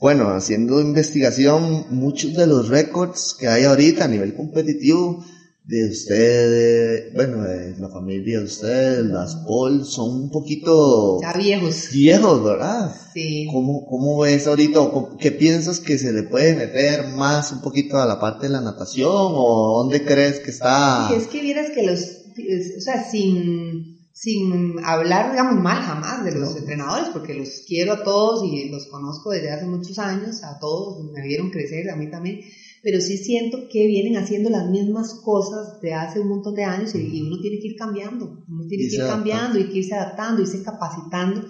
bueno, 0.00 0.30
haciendo 0.30 0.80
investigación, 0.80 1.86
muchos 1.90 2.34
de 2.34 2.48
los 2.48 2.68
récords 2.68 3.36
que 3.38 3.46
hay 3.46 3.64
ahorita 3.64 4.04
a 4.04 4.08
nivel 4.08 4.34
competitivo 4.34 5.24
de 5.66 5.88
ustedes, 5.88 7.14
bueno, 7.14 7.42
de 7.42 7.74
la 7.78 7.88
familia 7.88 8.38
de 8.38 8.44
ustedes, 8.44 9.06
las 9.06 9.36
Paul, 9.46 9.84
son 9.86 10.24
un 10.24 10.30
poquito... 10.30 11.18
Ya 11.22 11.32
viejos. 11.32 11.88
Viejos, 11.90 12.44
¿verdad? 12.44 12.94
Sí. 13.14 13.48
¿Cómo, 13.50 13.86
cómo 13.86 14.18
ves 14.18 14.46
ahorita? 14.46 14.80
¿Qué 15.18 15.32
piensas 15.32 15.80
que 15.80 15.96
se 15.96 16.12
le 16.12 16.24
puede 16.24 16.54
meter 16.54 17.08
más 17.08 17.50
un 17.52 17.62
poquito 17.62 17.96
a 17.96 18.04
la 18.04 18.20
parte 18.20 18.46
de 18.46 18.52
la 18.52 18.60
natación? 18.60 19.08
¿O 19.10 19.82
dónde 19.82 20.04
crees 20.04 20.40
que 20.40 20.50
está...? 20.50 21.08
Sí, 21.08 21.14
es 21.14 21.28
que 21.28 21.40
vieras 21.40 21.70
que 21.74 21.82
los... 21.82 22.00
O 22.00 22.80
sea, 22.80 23.08
sin, 23.10 24.00
sin 24.12 24.84
hablar, 24.84 25.30
digamos, 25.30 25.62
mal 25.62 25.80
jamás 25.82 26.24
de 26.24 26.32
los 26.32 26.56
entrenadores, 26.56 27.08
porque 27.10 27.32
los 27.32 27.62
quiero 27.66 27.94
a 27.94 28.04
todos 28.04 28.44
y 28.44 28.68
los 28.68 28.86
conozco 28.88 29.30
desde 29.30 29.52
hace 29.52 29.64
muchos 29.64 29.98
años, 29.98 30.42
a 30.44 30.58
todos, 30.58 31.10
me 31.10 31.22
vieron 31.22 31.50
crecer, 31.50 31.88
a 31.88 31.96
mí 31.96 32.10
también 32.10 32.40
pero 32.84 33.00
sí 33.00 33.16
siento 33.16 33.66
que 33.72 33.86
vienen 33.86 34.16
haciendo 34.16 34.50
las 34.50 34.68
mismas 34.70 35.14
cosas 35.24 35.80
de 35.80 35.94
hace 35.94 36.20
un 36.20 36.28
montón 36.28 36.54
de 36.54 36.64
años 36.64 36.94
y, 36.94 37.22
uno 37.22 37.40
tiene 37.40 37.58
que 37.58 37.68
ir 37.68 37.76
cambiando, 37.76 38.44
uno 38.46 38.66
tiene 38.68 38.88
que 38.88 38.96
ir 38.96 39.02
cambiando 39.02 39.58
y 39.58 39.68
que 39.70 39.78
irse 39.78 39.94
adaptando, 39.94 40.42
irse 40.42 40.62
capacitando. 40.62 41.42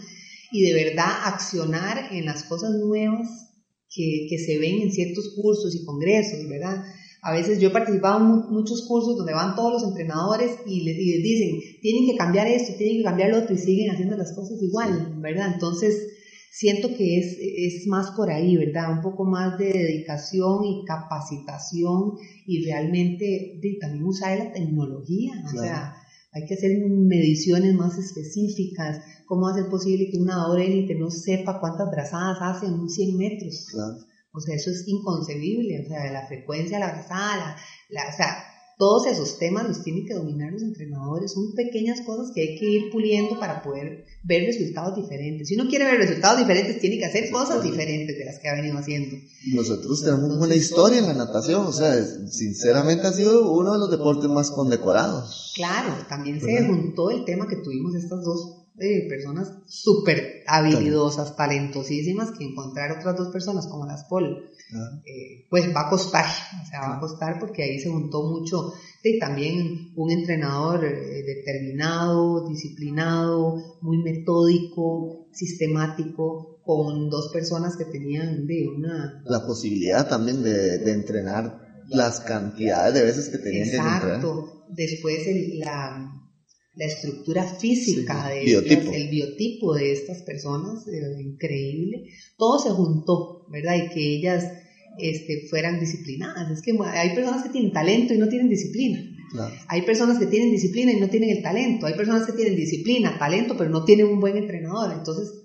y 0.52 0.62
de 0.62 0.72
verdad 0.72 1.10
accionar 1.24 2.12
en 2.12 2.24
las 2.26 2.44
cosas 2.44 2.70
nuevas 2.70 3.26
que, 3.90 4.26
que 4.30 4.38
se 4.38 4.58
ven 4.58 4.82
en 4.82 4.92
ciertos 4.92 5.34
cursos 5.34 5.74
y 5.74 5.84
congresos, 5.84 6.38
¿verdad? 6.48 6.80
A 7.24 7.32
veces 7.32 7.58
yo 7.58 7.68
he 7.68 7.72
participado 7.72 8.18
en 8.18 8.54
muchos 8.54 8.86
cursos 8.86 9.16
donde 9.16 9.32
van 9.32 9.54
todos 9.54 9.72
los 9.72 9.82
entrenadores 9.82 10.58
y 10.66 10.84
les, 10.84 10.96
dicen, 10.96 11.58
tienen 11.80 12.04
que 12.06 12.16
cambiar 12.16 12.46
esto, 12.46 12.74
tienen 12.76 12.98
que 12.98 13.02
cambiar 13.02 13.30
lo 13.30 13.38
otro 13.38 13.54
y 13.54 13.58
siguen 13.58 13.90
haciendo 13.90 14.14
las 14.14 14.34
cosas 14.34 14.62
igual, 14.62 15.20
¿verdad? 15.22 15.52
Entonces, 15.54 16.06
siento 16.54 16.88
que 16.96 17.18
es, 17.18 17.36
es 17.40 17.86
más 17.88 18.12
por 18.12 18.30
ahí, 18.30 18.56
¿verdad? 18.56 18.92
Un 18.92 19.02
poco 19.02 19.24
más 19.24 19.58
de 19.58 19.72
dedicación 19.72 20.64
y 20.64 20.84
capacitación 20.84 22.12
y 22.46 22.64
realmente 22.64 23.60
también 23.80 24.04
usar 24.04 24.38
la 24.38 24.52
tecnología, 24.52 25.32
o 25.44 25.60
sea, 25.60 25.96
hay 26.32 26.46
que 26.46 26.54
hacer 26.54 26.78
mediciones 26.88 27.74
más 27.74 27.98
específicas, 27.98 29.00
cómo 29.26 29.48
hacer 29.48 29.68
posible 29.68 30.08
que 30.10 30.18
una 30.18 30.46
hora 30.46 30.62
élite 30.62 30.94
no 30.94 31.10
sepa 31.10 31.58
cuántas 31.58 31.90
brazadas 31.90 32.38
hace 32.40 32.66
en 32.66 32.88
100 32.88 33.16
metros. 33.16 33.66
Claro. 33.72 33.96
O 34.32 34.40
sea, 34.40 34.54
eso 34.54 34.70
es 34.70 34.84
inconcebible, 34.86 35.82
o 35.84 35.88
sea, 35.88 36.12
la 36.12 36.26
frecuencia, 36.26 36.78
la 36.78 36.92
brazada, 36.92 37.56
la, 37.88 38.02
o 38.08 38.16
sea, 38.16 38.53
todos 38.78 39.06
esos 39.06 39.38
temas 39.38 39.68
los 39.68 39.82
tienen 39.82 40.06
que 40.06 40.14
dominar 40.14 40.52
los 40.52 40.62
entrenadores. 40.62 41.32
Son 41.32 41.52
pequeñas 41.54 42.00
cosas 42.00 42.32
que 42.34 42.40
hay 42.40 42.58
que 42.58 42.66
ir 42.66 42.90
puliendo 42.90 43.38
para 43.38 43.62
poder 43.62 44.04
ver 44.22 44.46
resultados 44.46 44.96
diferentes. 44.96 45.48
Si 45.48 45.54
uno 45.54 45.68
quiere 45.68 45.84
ver 45.84 45.98
resultados 45.98 46.38
diferentes, 46.38 46.80
tiene 46.80 46.98
que 46.98 47.04
hacer 47.04 47.30
cosas 47.30 47.62
diferentes 47.62 48.16
de 48.16 48.24
las 48.24 48.38
que 48.40 48.48
ha 48.48 48.54
venido 48.54 48.76
haciendo. 48.78 49.16
Nosotros 49.54 50.02
tenemos 50.02 50.36
una 50.38 50.54
historia 50.54 50.98
en 50.98 51.06
la 51.06 51.14
natación, 51.14 51.66
o 51.66 51.72
sea, 51.72 51.94
sinceramente 52.28 53.06
ha 53.06 53.12
sido 53.12 53.52
uno 53.52 53.72
de 53.72 53.78
los 53.78 53.90
deportes 53.90 54.28
más 54.28 54.50
condecorados. 54.50 55.52
Claro, 55.54 55.94
también 56.08 56.40
se 56.40 56.66
juntó 56.66 57.10
el 57.10 57.24
tema 57.24 57.46
que 57.46 57.56
tuvimos 57.56 57.94
estas 57.94 58.24
dos 58.24 58.63
de 58.74 59.06
personas 59.08 59.52
súper 59.66 60.42
habilidosas, 60.46 61.36
talentosísimas, 61.36 62.32
que 62.36 62.44
encontrar 62.44 62.98
otras 62.98 63.16
dos 63.16 63.28
personas 63.28 63.68
como 63.68 63.86
las 63.86 64.04
Paul, 64.04 64.50
eh, 65.06 65.46
pues 65.48 65.74
va 65.74 65.86
a 65.86 65.90
costar, 65.90 66.26
o 66.26 66.66
sea, 66.66 66.80
va 66.80 66.96
a 66.96 67.00
costar 67.00 67.38
porque 67.38 67.62
ahí 67.62 67.78
se 67.78 67.88
juntó 67.88 68.24
mucho, 68.24 68.72
y 69.02 69.18
también 69.20 69.92
un 69.94 70.10
entrenador 70.10 70.84
eh, 70.84 71.22
determinado, 71.22 72.48
disciplinado, 72.48 73.78
muy 73.80 73.98
metódico, 73.98 75.28
sistemático, 75.32 76.60
con 76.64 77.10
dos 77.10 77.30
personas 77.32 77.76
que 77.76 77.84
tenían 77.84 78.46
de 78.46 78.66
una... 78.76 79.22
La 79.26 79.46
posibilidad 79.46 80.08
también 80.08 80.42
de, 80.42 80.90
entrenar 80.90 81.60
las 81.88 82.20
cantidades 82.20 82.94
de 82.94 83.02
veces 83.02 83.28
que 83.28 83.38
tenían 83.38 83.68
que 83.68 83.76
entrenar. 83.76 84.02
Exacto, 84.02 84.64
después 84.70 85.26
el, 85.26 85.58
la 85.58 86.13
la 86.76 86.86
estructura 86.86 87.44
física 87.44 88.28
de 88.28 88.44
el 88.44 89.08
biotipo 89.08 89.74
de 89.74 89.92
estas 89.92 90.22
personas, 90.22 90.86
era 90.88 91.06
increíble. 91.20 92.04
Todo 92.36 92.58
se 92.58 92.70
juntó, 92.70 93.44
¿verdad? 93.48 93.76
Y 93.76 93.94
que 93.94 94.14
ellas 94.16 94.44
este, 94.98 95.46
fueran 95.48 95.78
disciplinadas. 95.78 96.50
Es 96.50 96.62
que 96.62 96.72
hay 96.84 97.14
personas 97.14 97.42
que 97.42 97.50
tienen 97.50 97.72
talento 97.72 98.14
y 98.14 98.18
no 98.18 98.28
tienen 98.28 98.48
disciplina. 98.48 99.04
Hay 99.68 99.82
personas 99.82 100.18
que 100.18 100.26
tienen 100.26 100.50
disciplina 100.50 100.92
y 100.92 101.00
no 101.00 101.08
tienen 101.08 101.30
el 101.30 101.42
talento. 101.42 101.86
Hay 101.86 101.94
personas 101.94 102.26
que 102.26 102.32
tienen 102.32 102.56
disciplina, 102.56 103.18
talento, 103.18 103.56
pero 103.56 103.70
no 103.70 103.84
tienen 103.84 104.06
un 104.06 104.20
buen 104.20 104.36
entrenador. 104.36 104.92
Entonces, 104.92 105.43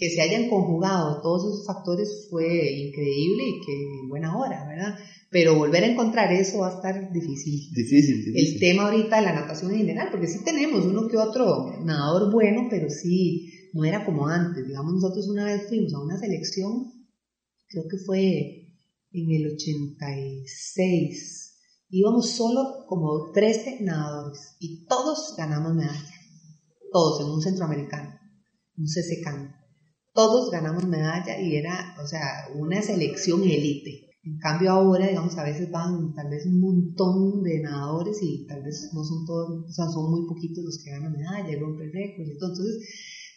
que 0.00 0.08
se 0.08 0.22
hayan 0.22 0.48
conjugado 0.48 1.20
todos 1.20 1.44
esos 1.44 1.66
factores 1.66 2.26
fue 2.30 2.46
increíble 2.46 3.42
y 3.46 3.60
que 3.60 4.08
buena 4.08 4.34
hora, 4.34 4.66
¿verdad? 4.66 4.98
Pero 5.30 5.56
volver 5.56 5.84
a 5.84 5.88
encontrar 5.88 6.32
eso 6.32 6.60
va 6.60 6.68
a 6.68 6.76
estar 6.76 7.12
difícil. 7.12 7.68
Difícil, 7.74 8.24
difícil. 8.24 8.54
El 8.54 8.58
tema 8.58 8.84
ahorita 8.84 9.16
de 9.16 9.22
la 9.26 9.34
natación 9.34 9.72
en 9.72 9.80
general, 9.80 10.08
porque 10.10 10.26
sí 10.26 10.42
tenemos 10.42 10.86
uno 10.86 11.06
que 11.06 11.18
otro 11.18 11.84
nadador 11.84 12.32
bueno, 12.32 12.66
pero 12.70 12.88
sí 12.88 13.52
no 13.74 13.84
era 13.84 14.06
como 14.06 14.26
antes. 14.26 14.66
Digamos, 14.66 14.94
nosotros 14.94 15.28
una 15.28 15.44
vez 15.44 15.68
fuimos 15.68 15.92
a 15.92 16.02
una 16.02 16.18
selección, 16.18 16.94
creo 17.68 17.84
que 17.86 17.98
fue 17.98 18.78
en 19.12 19.30
el 19.30 19.52
86. 19.52 21.58
Íbamos 21.90 22.30
solo 22.30 22.86
como 22.86 23.32
13 23.34 23.80
nadadores 23.82 24.56
y 24.60 24.86
todos 24.86 25.34
ganamos 25.36 25.74
medalla. 25.74 26.14
Todos 26.90 27.20
en 27.20 27.26
un 27.26 27.42
centroamericano, 27.42 28.18
un 28.78 28.86
CCCAN. 28.86 29.59
Todos 30.12 30.50
ganamos 30.50 30.86
medalla 30.86 31.40
y 31.40 31.56
era, 31.56 31.94
o 32.02 32.06
sea, 32.06 32.48
una 32.54 32.82
selección 32.82 33.42
élite 33.44 34.10
en 34.22 34.36
cambio 34.36 34.70
ahora, 34.70 35.06
digamos, 35.06 35.36
a 35.38 35.44
veces 35.44 35.70
van 35.70 36.14
tal 36.14 36.28
vez 36.28 36.44
un 36.44 36.60
montón 36.60 37.42
de 37.42 37.60
nadadores 37.60 38.18
y 38.20 38.46
tal 38.46 38.62
vez 38.62 38.90
no 38.92 39.02
son 39.02 39.24
todos, 39.24 39.64
o 39.66 39.72
sea, 39.72 39.86
son 39.86 40.10
muy 40.10 40.26
poquitos 40.26 40.62
los 40.62 40.82
que 40.84 40.90
ganan 40.90 41.12
medalla 41.12 41.50
y 41.50 41.56
rompen 41.56 41.90
récords 41.90 42.28
y. 42.28 42.32
Entonces, 42.32 42.86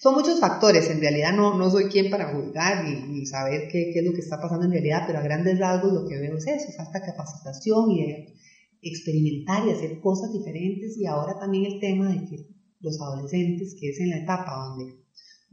son 0.01 0.15
muchos 0.15 0.41
factores. 0.41 0.89
En 0.89 0.99
realidad 0.99 1.33
no, 1.33 1.57
no 1.57 1.71
soy 1.71 1.85
quien 1.85 2.11
para 2.11 2.33
juzgar 2.35 2.83
ni, 2.83 3.25
saber 3.25 3.69
qué, 3.71 3.91
qué, 3.93 3.99
es 3.99 4.05
lo 4.05 4.11
que 4.11 4.19
está 4.19 4.41
pasando 4.41 4.65
en 4.65 4.73
realidad, 4.73 5.03
pero 5.07 5.19
a 5.19 5.23
grandes 5.23 5.57
rasgos 5.57 5.93
lo 5.93 6.05
que 6.05 6.19
veo 6.19 6.35
es 6.35 6.47
eso, 6.47 6.73
falta 6.75 7.01
capacitación 7.01 7.91
y 7.91 8.35
experimentar 8.81 9.65
y 9.65 9.71
hacer 9.71 10.01
cosas 10.01 10.33
diferentes 10.33 10.97
y 10.97 11.05
ahora 11.05 11.39
también 11.39 11.71
el 11.71 11.79
tema 11.79 12.09
de 12.09 12.25
que 12.25 12.47
los 12.81 12.99
adolescentes, 12.99 13.77
que 13.79 13.91
es 13.91 13.99
en 14.01 14.09
la 14.09 14.17
etapa 14.17 14.51
donde 14.51 15.02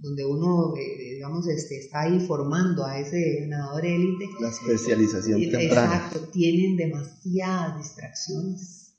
donde 0.00 0.24
uno, 0.24 0.74
eh, 0.76 1.14
digamos, 1.14 1.46
este, 1.46 1.78
está 1.78 2.02
ahí 2.02 2.20
formando 2.20 2.84
a 2.84 2.98
ese 2.98 3.46
nadador 3.46 3.84
élite. 3.84 4.24
La 4.40 4.48
especialización 4.48 5.40
temprana. 5.50 5.96
Exacto, 5.96 6.28
tienen 6.32 6.76
demasiadas 6.76 7.78
distracciones 7.78 8.94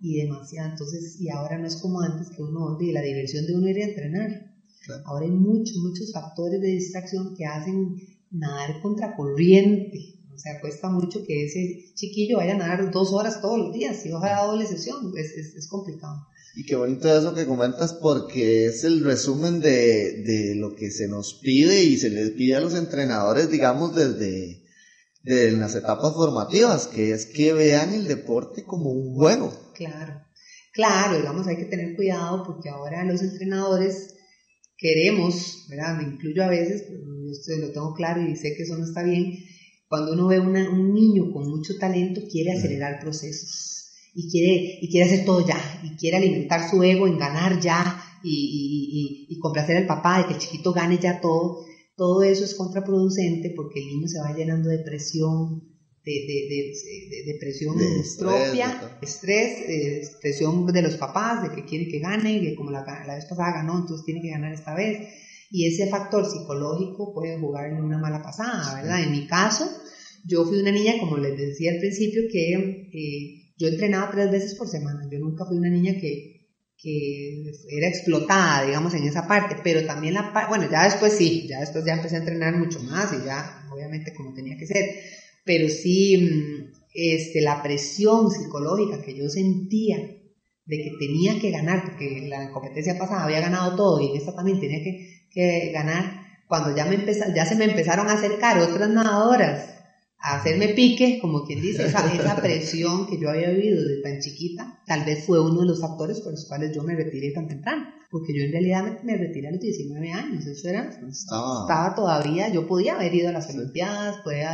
y 0.00 0.22
demasiadas, 0.22 0.72
entonces, 0.72 1.20
y 1.20 1.28
ahora 1.28 1.58
no 1.58 1.66
es 1.66 1.76
como 1.76 2.00
antes 2.00 2.30
que 2.30 2.42
uno, 2.42 2.76
de 2.78 2.92
la 2.92 3.02
diversión 3.02 3.46
de 3.46 3.54
uno 3.54 3.68
ir 3.68 3.78
a 3.78 3.84
entrenar. 3.84 4.50
Ahora 5.04 5.26
hay 5.26 5.30
muchos, 5.30 5.76
muchos 5.76 6.12
factores 6.12 6.60
de 6.60 6.68
distracción 6.68 7.34
que 7.36 7.44
hacen 7.44 7.96
nadar 8.30 8.80
contracorriente. 8.80 10.16
O 10.34 10.38
sea, 10.38 10.58
cuesta 10.60 10.88
mucho 10.88 11.22
que 11.24 11.44
ese 11.44 11.92
chiquillo 11.94 12.38
vaya 12.38 12.54
a 12.54 12.58
nadar 12.58 12.90
dos 12.90 13.12
horas 13.12 13.42
todos 13.42 13.58
los 13.58 13.72
días. 13.74 14.00
Si 14.02 14.10
ojalá 14.10 14.46
doble 14.46 14.66
sesión, 14.66 15.12
es, 15.16 15.32
es, 15.32 15.54
es 15.54 15.68
complicado. 15.68 16.26
Y 16.54 16.64
qué 16.64 16.74
bonito 16.74 17.16
eso 17.16 17.34
que 17.34 17.46
comentas 17.46 17.94
porque 17.94 18.66
es 18.66 18.82
el 18.82 19.04
resumen 19.04 19.60
de, 19.60 20.22
de, 20.22 20.54
lo 20.56 20.74
que 20.74 20.90
se 20.90 21.06
nos 21.06 21.38
pide 21.40 21.84
y 21.84 21.96
se 21.96 22.10
les 22.10 22.30
pide 22.30 22.56
a 22.56 22.60
los 22.60 22.74
entrenadores, 22.74 23.50
digamos, 23.50 23.94
desde, 23.94 24.64
desde 25.22 25.52
las 25.52 25.76
etapas 25.76 26.12
formativas, 26.12 26.88
que 26.88 27.12
es 27.12 27.26
que 27.26 27.52
vean 27.52 27.94
el 27.94 28.08
deporte 28.08 28.64
como 28.64 28.90
un 28.90 29.14
juego. 29.14 29.52
Claro, 29.74 30.22
claro, 30.72 31.18
digamos, 31.18 31.46
hay 31.46 31.56
que 31.56 31.66
tener 31.66 31.94
cuidado 31.94 32.42
porque 32.44 32.68
ahora 32.68 33.04
los 33.04 33.22
entrenadores 33.22 34.16
queremos, 34.76 35.66
¿verdad? 35.68 35.98
Me 35.98 36.14
incluyo 36.14 36.42
a 36.42 36.48
veces, 36.48 36.84
yo 36.88 37.56
lo 37.58 37.70
tengo 37.70 37.94
claro 37.94 38.22
y 38.22 38.34
sé 38.34 38.54
que 38.56 38.64
eso 38.64 38.76
no 38.76 38.84
está 38.84 39.04
bien, 39.04 39.34
cuando 39.88 40.14
uno 40.14 40.26
ve 40.26 40.40
un 40.40 40.94
niño 40.94 41.32
con 41.32 41.48
mucho 41.48 41.76
talento 41.78 42.22
quiere 42.28 42.52
acelerar 42.52 43.00
procesos 43.00 43.69
y 44.14 44.30
quiere, 44.30 44.78
y 44.82 44.90
quiere 44.90 45.10
hacer 45.10 45.24
todo 45.24 45.46
ya, 45.46 45.58
y 45.82 45.96
quiere 45.96 46.16
alimentar 46.16 46.68
su 46.68 46.82
ego 46.82 47.06
en 47.06 47.18
ganar 47.18 47.60
ya, 47.60 48.02
y, 48.22 49.26
y, 49.28 49.34
y, 49.34 49.38
complacer 49.38 49.76
al 49.78 49.86
papá 49.86 50.18
de 50.18 50.26
que 50.26 50.34
el 50.34 50.38
chiquito 50.38 50.72
gane 50.72 50.98
ya 50.98 51.20
todo, 51.20 51.64
todo 51.96 52.22
eso 52.22 52.44
es 52.44 52.54
contraproducente 52.54 53.52
porque 53.56 53.80
el 53.80 53.86
niño 53.86 54.08
se 54.08 54.20
va 54.20 54.34
llenando 54.34 54.68
de 54.68 54.78
presión, 54.78 55.62
de, 56.04 56.12
de, 56.12 56.72
de, 57.10 57.32
depresión 57.32 57.76
propia, 58.18 58.98
estrés, 59.02 60.16
presión 60.20 60.66
de 60.66 60.82
los 60.82 60.96
papás, 60.96 61.42
de 61.42 61.54
que 61.54 61.66
quiere 61.66 61.88
que 61.88 61.98
gane, 61.98 62.40
que 62.40 62.54
como 62.54 62.70
la, 62.70 62.84
la, 63.06 63.14
vez 63.14 63.26
pasada 63.26 63.52
ganó, 63.52 63.80
entonces 63.80 64.04
tiene 64.04 64.22
que 64.22 64.30
ganar 64.30 64.52
esta 64.52 64.74
vez. 64.74 65.08
Y 65.50 65.66
ese 65.66 65.88
factor 65.88 66.24
psicológico 66.24 67.12
puede 67.12 67.38
jugarle 67.38 67.82
una 67.82 67.98
mala 67.98 68.22
pasada, 68.22 68.80
¿verdad? 68.80 69.02
En 69.02 69.10
mi 69.10 69.26
caso, 69.26 69.66
yo 70.24 70.44
fui 70.44 70.60
una 70.60 70.72
niña, 70.72 70.94
como 71.00 71.18
les 71.18 71.36
decía 71.36 71.72
al 71.72 71.80
principio, 71.80 72.22
que 72.30 72.52
eh, 72.92 73.39
yo 73.60 73.68
entrenaba 73.68 74.10
tres 74.10 74.30
veces 74.30 74.54
por 74.54 74.68
semana, 74.68 75.06
yo 75.10 75.18
nunca 75.18 75.44
fui 75.44 75.58
una 75.58 75.68
niña 75.68 75.92
que, 76.00 76.48
que 76.78 77.42
era 77.68 77.88
explotada, 77.88 78.64
digamos, 78.64 78.94
en 78.94 79.04
esa 79.04 79.28
parte, 79.28 79.56
pero 79.62 79.84
también 79.84 80.14
la 80.14 80.32
parte, 80.32 80.48
bueno, 80.48 80.70
ya 80.70 80.84
después 80.84 81.12
sí, 81.12 81.46
ya 81.46 81.60
después 81.60 81.84
ya 81.84 81.92
empecé 81.92 82.16
a 82.16 82.20
entrenar 82.20 82.56
mucho 82.56 82.80
más 82.80 83.12
y 83.12 83.22
ya, 83.22 83.66
obviamente, 83.70 84.14
como 84.14 84.32
tenía 84.32 84.56
que 84.56 84.66
ser, 84.66 84.94
pero 85.44 85.68
sí, 85.68 86.16
mm, 86.16 86.72
este, 86.94 87.42
la 87.42 87.62
presión 87.62 88.30
psicológica 88.30 89.02
que 89.02 89.14
yo 89.14 89.28
sentía 89.28 89.98
de 90.64 90.76
que 90.78 90.92
tenía 90.98 91.38
que 91.38 91.50
ganar, 91.50 91.84
porque 91.84 92.28
la 92.28 92.50
competencia 92.52 92.96
pasada 92.96 93.24
había 93.24 93.40
ganado 93.40 93.76
todo 93.76 94.00
y 94.00 94.10
en 94.10 94.16
esta 94.16 94.34
también 94.34 94.58
tenía 94.58 94.82
que, 94.82 95.26
que 95.30 95.70
ganar, 95.70 96.22
cuando 96.48 96.74
ya, 96.74 96.86
me 96.86 96.96
ya 97.36 97.44
se 97.44 97.56
me 97.56 97.66
empezaron 97.66 98.08
a 98.08 98.14
acercar 98.14 98.58
otras 98.58 98.88
nadadoras 98.88 99.79
a 100.22 100.36
hacerme 100.36 100.68
pique, 100.74 101.18
como 101.20 101.44
quien 101.44 101.60
dice, 101.62 101.86
esa, 101.86 102.12
esa 102.12 102.36
presión 102.42 103.06
que 103.06 103.18
yo 103.18 103.30
había 103.30 103.50
vivido 103.50 103.82
desde 103.82 104.02
tan 104.02 104.18
chiquita, 104.20 104.70
tal 104.86 105.04
vez 105.04 105.24
fue 105.24 105.42
uno 105.42 105.60
de 105.60 105.66
los 105.66 105.80
factores 105.80 106.20
por 106.20 106.32
los 106.32 106.46
cuales 106.46 106.72
yo 106.74 106.82
me 106.82 106.94
retiré 106.94 107.32
tan 107.32 107.48
temprano, 107.48 107.82
porque 108.10 108.34
yo 108.36 108.44
en 108.44 108.52
realidad 108.52 108.84
me, 109.02 109.16
retiré 109.16 109.48
a 109.48 109.52
los 109.52 109.60
19 109.60 110.12
años, 110.12 110.46
eso 110.46 110.68
era, 110.68 110.90
estaba 111.08 111.94
todavía, 111.94 112.52
yo 112.52 112.66
podía 112.66 112.94
haber 112.94 113.14
ido 113.14 113.28
a 113.30 113.32
las 113.32 113.48
Olimpiadas, 113.48 114.18
podía 114.22 114.52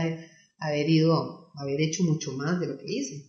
haber, 0.59 0.88
ido, 0.88 1.50
haber 1.55 1.81
hecho 1.81 2.05
mucho 2.05 2.33
más 2.33 2.61
de 2.61 2.68
lo 2.68 2.76
que 2.79 2.87
hice, 2.87 3.24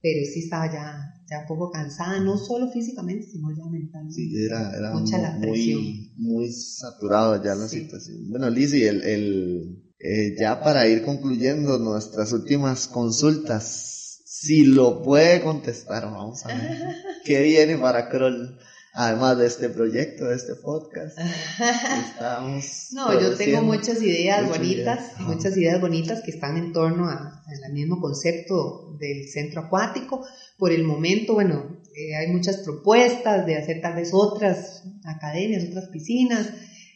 pero 0.00 0.24
sí 0.32 0.40
estaba 0.40 0.72
ya, 0.72 0.96
ya 1.28 1.40
un 1.40 1.46
poco 1.46 1.70
cansada, 1.70 2.20
no 2.20 2.36
solo 2.38 2.68
físicamente, 2.68 3.26
sino 3.26 3.48
ya 3.50 3.68
mentalmente. 3.68 4.14
Sí, 4.14 4.30
era, 4.44 4.70
era 4.76 4.92
Mucha 4.92 5.18
la 5.18 5.36
presión. 5.38 5.80
muy, 5.80 6.10
muy 6.16 6.50
saturado 6.52 7.42
ya 7.42 7.54
la 7.54 7.68
Sí. 7.68 7.80
situación. 7.80 8.28
Bueno, 8.30 8.46
el, 8.46 9.02
el, 9.02 9.76
eh, 10.02 10.34
ya 10.38 10.62
para 10.62 10.88
ir 10.88 11.02
concluyendo 11.04 11.78
nuestras 11.78 12.32
últimas 12.32 12.88
consultas, 12.88 14.22
si 14.24 14.64
lo 14.64 15.02
puede 15.02 15.42
contestar, 15.42 16.04
vamos 16.04 16.42
a 16.46 16.48
ver. 16.48 16.78
¿Qué 17.24 17.42
viene 17.42 17.76
para 17.76 18.08
Kroll? 18.08 18.58
Además 18.94 19.36
de 19.36 19.46
este 19.46 19.68
proyecto, 19.68 20.24
de 20.24 20.36
este 20.36 20.54
podcast. 20.54 21.18
Estamos 21.18 22.88
No, 22.92 23.20
yo 23.20 23.36
tengo 23.36 23.62
muchas 23.62 24.02
ideas 24.02 24.42
muchas 24.42 24.58
bonitas, 24.58 24.98
ideas. 24.98 25.20
Muchas 25.20 25.56
ideas 25.58 25.80
bonitas 25.80 26.22
que 26.22 26.30
están 26.30 26.56
en 26.56 26.72
torno 26.72 27.08
al 27.08 27.72
mismo 27.72 28.00
concepto 28.00 28.96
del 28.98 29.28
centro 29.28 29.60
acuático. 29.60 30.24
Por 30.56 30.72
el 30.72 30.84
momento, 30.84 31.34
bueno, 31.34 31.78
eh, 31.94 32.16
hay 32.16 32.28
muchas 32.32 32.56
propuestas 32.58 33.44
de 33.44 33.56
hacer 33.56 33.82
tal 33.82 33.96
vez 33.96 34.10
otras 34.12 34.82
academias, 35.04 35.68
otras 35.68 35.88
piscinas 35.88 36.48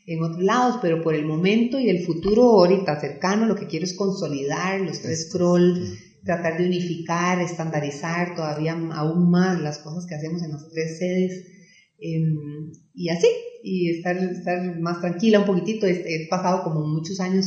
en 0.07 0.23
otros 0.23 0.43
lados, 0.43 0.79
pero 0.83 1.03
por 1.03 1.15
el 1.15 1.25
momento 1.25 1.79
y 1.79 1.89
el 1.89 2.05
futuro 2.05 2.43
ahorita 2.43 3.01
cercano, 3.01 3.47
lo 3.47 3.55
que 3.57 3.67
quiero 3.67 3.85
es 3.85 3.97
consolidar 3.97 4.81
los 4.81 5.01
tres 5.01 5.29
crawl, 5.33 5.81
tratar 6.25 6.59
de 6.59 6.67
unificar, 6.67 7.41
estandarizar 7.41 8.35
todavía 8.35 8.73
aún 8.73 9.31
más 9.31 9.61
las 9.61 9.79
cosas 9.79 10.07
que 10.07 10.15
hacemos 10.15 10.43
en 10.43 10.53
las 10.53 10.69
tres 10.71 10.99
sedes 10.99 11.45
em, 11.99 12.71
y 12.93 13.09
así, 13.09 13.29
y 13.63 13.91
estar, 13.91 14.17
estar 14.17 14.79
más 14.81 15.01
tranquila 15.01 15.41
un 15.41 15.47
poquitito. 15.47 15.87
He, 15.87 15.93
he 15.93 16.29
pasado 16.29 16.63
como 16.65 16.87
muchos 16.87 17.21
años 17.21 17.47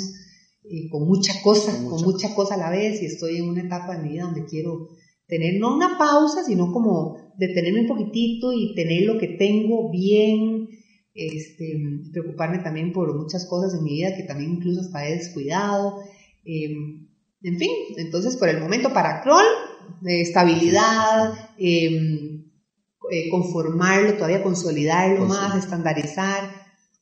eh, 0.69 0.89
con 0.89 1.07
mucha 1.07 1.41
cosa, 1.41 1.71
Con 1.71 1.89
con 1.89 2.01
mucha 2.03 2.27
mucha, 2.27 2.35
cosa 2.35 2.55
a 2.55 2.57
la 2.57 2.69
vez 2.69 3.01
y 3.01 3.05
estoy 3.05 3.37
en 3.37 3.49
una 3.49 3.61
etapa 3.61 3.95
de 3.95 4.03
mi 4.03 4.09
vida 4.09 4.23
donde 4.23 4.45
quiero 4.45 4.89
tener 5.27 5.59
no 5.59 5.75
una 5.75 5.97
pausa, 5.97 6.43
sino 6.43 6.71
como 6.71 7.15
detenerme 7.37 7.81
un 7.81 7.87
poquitito 7.87 8.51
y 8.51 8.73
tener 8.75 9.03
lo 9.03 9.17
que 9.17 9.27
tengo 9.37 9.89
bien, 9.91 10.67
este, 11.17 11.77
preocuparme 12.13 12.59
también 12.59 12.93
por 12.93 13.13
muchas 13.17 13.45
cosas 13.45 13.73
en 13.77 13.83
mi 13.83 13.95
vida 13.95 14.15
que 14.15 14.23
también 14.23 14.51
incluso 14.53 14.81
hasta 14.81 15.07
he 15.07 15.15
descuidado. 15.15 15.99
em, 16.45 17.07
en 17.43 17.57
fin, 17.57 17.69
entonces 17.97 18.35
por 18.37 18.49
el 18.49 18.59
momento 18.59 18.93
para 18.93 19.21
Kroll, 19.21 19.43
eh, 20.07 20.21
estabilidad, 20.21 21.33
em, 21.57 22.45
eh, 23.11 23.29
conformarlo, 23.29 24.13
todavía 24.15 24.43
consolidarlo 24.43 25.19
Consolidar. 25.19 25.49
más, 25.49 25.63
estandarizar. 25.63 26.49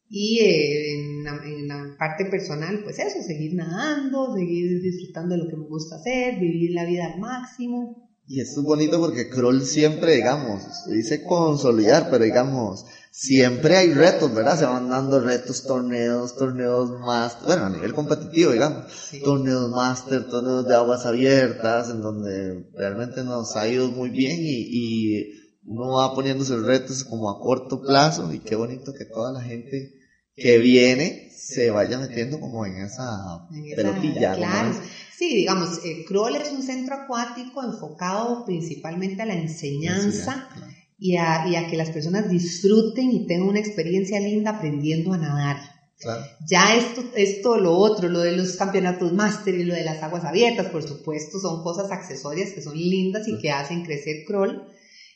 Y 0.10 0.39
eh, 0.41 0.93
en, 0.95 1.23
la, 1.23 1.32
en 1.45 1.67
la 1.67 1.95
parte 1.97 2.25
personal, 2.25 2.82
pues 2.84 2.99
eso, 2.99 3.21
seguir 3.25 3.54
nadando, 3.56 4.34
seguir 4.36 4.82
disfrutando 4.82 5.36
de 5.36 5.43
lo 5.43 5.49
que 5.49 5.58
me 5.58 5.65
gusta 5.67 5.95
hacer, 5.95 6.39
vivir 6.39 6.71
la 6.71 6.86
vida 6.86 7.06
al 7.13 7.19
máximo. 7.19 8.10
Y 8.28 8.39
esto 8.39 8.62
es 8.62 8.65
bonito 8.65 8.99
porque 8.99 9.30
Kroll 9.30 9.63
siempre, 9.63 10.15
digamos, 10.15 10.63
dice 10.91 11.23
consolidar, 11.23 12.10
pero 12.10 12.23
digamos, 12.23 12.86
siempre 13.17 13.78
hay 13.78 13.93
retos, 13.93 14.34
¿verdad? 14.34 14.58
Se 14.60 14.65
van 14.65 14.89
dando 14.89 15.21
retos, 15.21 15.63
torneos, 15.63 16.36
torneos 16.36 16.91
más, 16.91 17.38
bueno, 17.45 17.65
a 17.65 17.69
nivel 17.69 17.93
competitivo, 17.93 18.51
digamos, 18.51 18.84
Sí. 19.10 19.21
torneos 19.23 19.69
máster, 19.71 20.28
torneos 20.28 20.67
de 20.67 20.75
aguas 20.75 21.06
abiertas, 21.06 21.89
en 21.89 22.01
donde 22.01 22.65
realmente 22.73 23.23
nos 23.23 23.56
ha 23.56 23.67
ido 23.69 23.89
muy 23.91 24.10
bien 24.10 24.39
y, 24.41 24.65
y 24.69 25.30
uno 25.63 25.93
va 25.93 26.13
poniéndose 26.13 26.58
retos 26.58 27.06
como 27.06 27.30
a 27.30 27.39
corto 27.39 27.82
plazo 27.82 28.32
y 28.34 28.41
qué 28.41 28.56
bonito 28.56 28.91
que 28.91 29.06
toda 29.06 29.32
la 29.32 29.41
gente 29.41 29.93
que 30.36 30.58
viene 30.58 31.30
se 31.32 31.71
vaya 31.71 31.97
metiendo 31.97 32.38
como 32.41 32.65
en 32.65 32.80
esa 32.80 33.39
En 33.49 33.65
esa- 33.65 33.75
pelotilla, 33.78 34.32
¿no? 34.32 34.36
claro. 34.36 34.75
Sí, 35.17 35.34
digamos, 35.34 35.69
eh, 35.86 36.04
Kroll 36.06 36.36
es 36.36 36.51
un 36.51 36.62
centro 36.62 36.95
acuático 36.95 37.63
enfocado 37.63 38.43
principalmente 38.45 39.21
a 39.21 39.25
la 39.25 39.36
enseñanza 39.36 40.49
Claro. 40.54 40.71
Y 40.97 41.17
a, 41.17 41.47
y 41.47 41.55
a 41.55 41.67
que 41.67 41.77
las 41.77 41.89
personas 41.89 42.29
disfruten 42.29 43.12
y 43.12 43.25
tengan 43.27 43.49
una 43.49 43.60
experiencia 43.60 44.19
linda 44.19 44.51
aprendiendo 44.51 45.13
a 45.13 45.17
nadar. 45.17 45.58
Claro. 45.99 46.23
Ya 46.47 46.75
esto, 46.75 47.03
esto, 47.15 47.58
lo 47.58 47.73
otro, 47.73 48.10
lo 48.10 48.19
de 48.19 48.34
los 48.34 48.58
campeonatos 48.58 49.13
máster 49.13 49.55
y 49.55 49.63
lo 49.63 49.73
de 49.73 49.84
las 49.84 50.03
aguas 50.03 50.25
abiertas, 50.25 50.67
por 50.67 50.84
supuesto, 50.84 51.39
son 51.39 51.63
cosas 51.63 51.91
accesorias 51.91 52.51
que 52.51 52.62
son 52.62 52.77
lindas 52.77 53.27
y 53.27 53.38
que 53.38 53.51
hacen 53.51 53.84
crecer 53.84 54.25
Kroll 54.27 54.67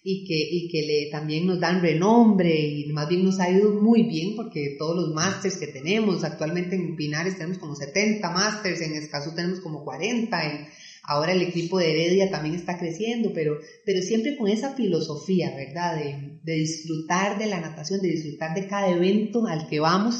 y 0.03 0.25
que, 0.25 0.35
y 0.35 0.69
que 0.69 0.81
le, 0.83 1.11
también 1.11 1.45
nos 1.45 1.59
dan 1.59 1.81
renombre 1.81 2.55
y 2.57 2.91
más 2.93 3.09
bien 3.09 3.25
nos 3.25 3.39
ha 3.39 3.49
ido 3.49 3.73
muy 3.73 4.03
bien 4.03 4.35
porque 4.35 4.75
todos 4.79 4.95
los 4.95 5.13
másters 5.13 5.57
que 5.57 5.67
tenemos, 5.67 6.23
actualmente 6.23 6.75
en 6.75 6.95
Pinares 6.95 7.37
tenemos 7.37 7.57
como 7.57 7.75
70 7.75 8.29
másters, 8.31 8.81
en 8.81 8.93
Escazú 8.93 9.35
tenemos 9.35 9.59
como 9.59 9.83
40, 9.83 10.45
en, 10.45 10.67
ahora 11.09 11.33
el 11.33 11.41
equipo 11.41 11.77
de 11.79 11.91
Heredia 11.91 12.29
también 12.31 12.55
está 12.55 12.77
creciendo, 12.77 13.31
pero, 13.33 13.57
pero 13.85 14.01
siempre 14.01 14.37
con 14.37 14.47
esa 14.47 14.75
filosofía, 14.75 15.53
¿verdad? 15.55 15.95
De, 15.97 16.39
de 16.43 16.53
disfrutar 16.53 17.37
de 17.39 17.47
la 17.47 17.59
natación, 17.59 17.99
de 18.01 18.09
disfrutar 18.09 18.53
de 18.55 18.67
cada 18.67 18.89
evento 18.89 19.45
al 19.47 19.67
que 19.67 19.79
vamos 19.79 20.15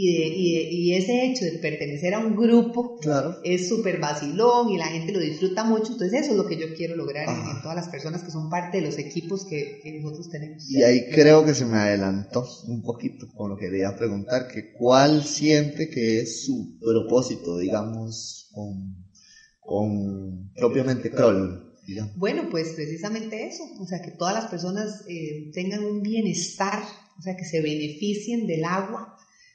y, 0.00 0.16
de, 0.16 0.26
y, 0.26 0.54
de- 0.54 0.70
y 0.70 0.94
ese 0.94 1.24
hecho 1.26 1.44
de 1.44 1.58
pertenecer 1.58 2.14
a 2.14 2.20
un 2.20 2.36
grupo 2.36 2.98
Claro. 3.00 3.36
es 3.42 3.68
súper 3.68 3.98
vacilón 3.98 4.70
y 4.70 4.76
la 4.76 4.86
gente 4.86 5.12
lo 5.12 5.18
disfruta 5.18 5.64
mucho, 5.64 5.92
entonces 5.92 6.20
eso 6.22 6.30
es 6.32 6.36
lo 6.36 6.46
que 6.46 6.56
yo 6.56 6.66
quiero 6.76 6.94
lograr 6.94 7.28
en, 7.28 7.62
todas 7.62 7.76
las 7.76 7.88
personas 7.88 8.22
que 8.22 8.30
son 8.30 8.48
parte 8.48 8.78
de 8.78 8.86
los 8.86 8.98
equipos 8.98 9.44
que, 9.48 9.80
que 9.82 9.92
nosotros 10.00 10.28
tenemos. 10.30 10.68
Y 10.70 10.82
ahí 10.82 11.00
creo 11.06 11.44
que 11.44 11.54
se 11.54 11.64
me 11.64 11.78
adelantó 11.78 12.44
un 12.68 12.82
poquito 12.82 13.26
con 13.34 13.50
lo 13.50 13.56
que 13.56 13.66
quería 13.66 13.96
preguntar, 13.96 14.46
que 14.46 14.70
cuál 14.72 15.22
siente 15.24 15.88
que 15.88 16.20
es 16.20 16.44
su 16.44 16.76
propósito, 16.80 17.58
digamos, 17.58 18.46
con, 18.52 19.07
con 19.68 20.50
propiamente 20.54 21.10
digamos. 21.86 22.16
Bueno, 22.16 22.48
pues 22.50 22.72
precisamente 22.74 23.46
eso, 23.46 23.64
o 23.78 23.86
sea, 23.86 24.00
que 24.00 24.12
todas 24.12 24.34
las 24.34 24.46
personas 24.46 25.04
eh, 25.08 25.50
tengan 25.52 25.84
un 25.84 26.02
bienestar, 26.02 26.82
o 27.18 27.22
sea, 27.22 27.36
que 27.36 27.44
se 27.44 27.60
beneficien 27.60 28.46
del 28.46 28.64
agua 28.64 29.14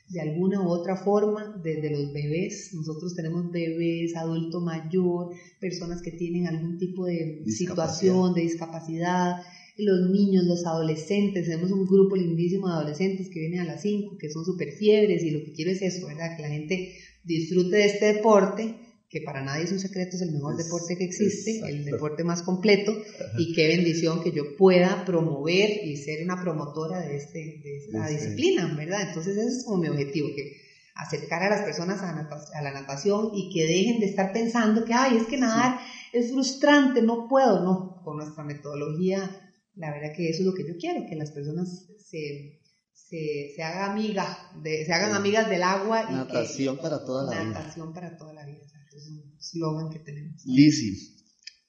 de 0.09 0.21
alguna 0.21 0.61
u 0.61 0.67
otra 0.67 0.95
forma, 0.95 1.59
desde 1.63 1.89
los 1.89 2.13
bebés, 2.13 2.71
nosotros 2.73 3.15
tenemos 3.15 3.49
bebés, 3.51 4.15
adulto 4.15 4.61
mayor, 4.61 5.33
personas 5.59 6.01
que 6.03 6.11
tienen 6.11 6.45
algún 6.45 6.77
tipo 6.77 7.05
de 7.05 7.43
situación, 7.47 8.33
de 8.35 8.41
discapacidad, 8.41 9.37
los 9.77 10.11
niños, 10.11 10.43
los 10.45 10.65
adolescentes, 10.67 11.45
tenemos 11.45 11.71
un 11.71 11.87
grupo 11.87 12.15
lindísimo 12.15 12.67
de 12.67 12.73
adolescentes 12.73 13.29
que 13.29 13.39
vienen 13.39 13.61
a 13.61 13.65
las 13.65 13.81
5, 13.81 14.17
que 14.19 14.29
son 14.29 14.45
súper 14.45 14.73
fiebres 14.73 15.23
y 15.23 15.31
lo 15.31 15.39
que 15.39 15.53
quiero 15.53 15.71
es 15.71 15.81
eso, 15.81 16.05
¿verdad? 16.05 16.35
Que 16.35 16.43
la 16.43 16.49
gente 16.49 16.93
disfrute 17.23 17.77
de 17.77 17.85
este 17.85 18.13
deporte, 18.13 18.75
que 19.13 19.21
para 19.21 19.43
nadie 19.43 19.65
es 19.65 19.71
un 19.71 19.79
secreto, 19.79 20.15
es 20.17 20.23
el 20.23 20.31
mejor 20.31 20.53
Es- 20.59 20.65
deporte 20.65 20.97
que 20.97 21.05
existe, 21.05 21.61
el 21.69 21.85
deporte 21.85 22.23
más 22.23 22.41
completo, 22.41 22.91
y 23.37 23.53
qué 23.53 23.67
bendición 23.67 24.19
que 24.23 24.31
yo 24.31 24.43
pueda 24.57 25.05
promover 25.05 25.69
y 25.85 25.95
ser 25.97 26.23
una 26.23 26.41
promotora 26.41 26.99
de, 26.99 27.15
este, 27.15 27.39
de 27.63 27.77
esta 27.77 28.07
Sí, 28.07 28.13
sí. 28.13 28.19
disciplina, 28.19 28.73
¿verdad? 28.75 29.03
Entonces 29.07 29.37
ese 29.37 29.47
es 29.47 29.63
como 29.63 29.77
mi 29.83 29.87
objetivo, 29.87 30.29
que 30.35 30.51
acercar 30.95 31.43
a 31.43 31.49
las 31.49 31.61
personas 31.61 32.01
a, 32.03 32.09
a 32.09 32.61
la 32.61 32.71
natación 32.71 33.29
y 33.33 33.49
que 33.53 33.65
dejen 33.65 33.99
de 33.99 34.07
estar 34.07 34.31
pensando 34.33 34.83
que, 34.83 34.93
ay, 34.93 35.17
es 35.17 35.27
que 35.27 35.37
nadar 35.37 35.75
es 36.11 36.31
frustrante, 36.31 37.01
no 37.03 37.27
puedo, 37.29 37.61
no, 37.63 38.01
con 38.03 38.17
nuestra 38.17 38.43
metodología, 38.43 39.29
la 39.75 39.91
verdad 39.91 40.09
que 40.15 40.29
eso 40.29 40.41
es 40.41 40.45
lo 40.47 40.53
que 40.53 40.65
yo 40.67 40.73
quiero, 40.79 41.01
que 41.07 41.15
las 41.15 41.31
personas 41.31 41.87
se, 41.97 42.59
se, 42.93 43.53
se 43.55 43.63
hagan 43.63 43.89
amiga 43.91 44.37
de, 44.63 44.85
se 44.85 44.93
hagan 44.93 45.13
amigas 45.13 45.49
del 45.49 45.63
agua 45.63 46.05
y 46.09 46.13
Natación 46.13 46.77
para 46.77 47.03
toda 47.03 47.23
la 47.23 47.31
vida. 47.41 47.53
natación 47.59 47.91
para 47.93 48.15
toda 48.15 48.33
la 48.33 48.45
vida, 48.45 48.61
es 48.95 49.07
un 49.09 49.35
slogan 49.39 49.89
que 49.89 49.99
tenemos. 49.99 50.41
Lizzy, 50.45 51.13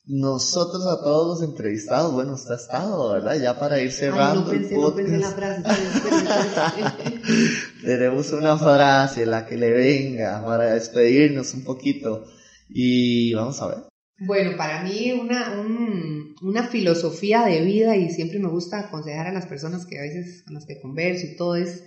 nosotros 0.07 0.87
a 0.87 1.03
todos 1.03 1.41
los 1.41 1.49
entrevistados, 1.49 2.13
bueno, 2.13 2.35
está 2.35 2.57
estado, 2.57 3.13
¿verdad? 3.13 3.41
Ya 3.41 3.59
para 3.59 3.81
ir 3.81 3.89
Ay, 3.89 3.93
cerrando 3.93 4.41
no 4.45 4.51
pensé, 4.51 4.75
el 4.75 4.81
no 4.81 4.95
pensé 4.95 5.15
en 5.15 5.21
la 5.21 5.31
podcast, 5.31 5.67
frase. 5.67 7.21
tenemos 7.83 8.33
una 8.33 8.57
frase, 8.59 9.27
la 9.27 9.47
que 9.47 9.57
le 9.57 9.71
venga, 9.73 10.45
para 10.45 10.75
despedirnos 10.75 11.55
un 11.55 11.65
poquito. 11.65 12.25
Y 12.69 13.33
vamos 13.35 13.61
a 13.63 13.69
ver. 13.69 13.79
Bueno, 14.19 14.57
para 14.57 14.83
mí 14.85 15.13
una, 15.13 15.59
un- 15.61 16.35
una 16.43 16.69
filosofía 16.69 17.45
de 17.47 17.63
vida 17.63 17.97
y 17.97 18.11
siempre 18.11 18.39
me 18.39 18.49
gusta 18.49 18.79
aconsejar 18.81 19.27
a 19.29 19.33
las 19.33 19.47
personas 19.47 19.87
que 19.87 19.99
a 19.99 20.03
veces 20.03 20.43
con 20.45 20.55
las 20.55 20.67
que 20.67 20.81
converso 20.81 21.27
y 21.27 21.37
todo 21.37 21.57
es 21.57 21.83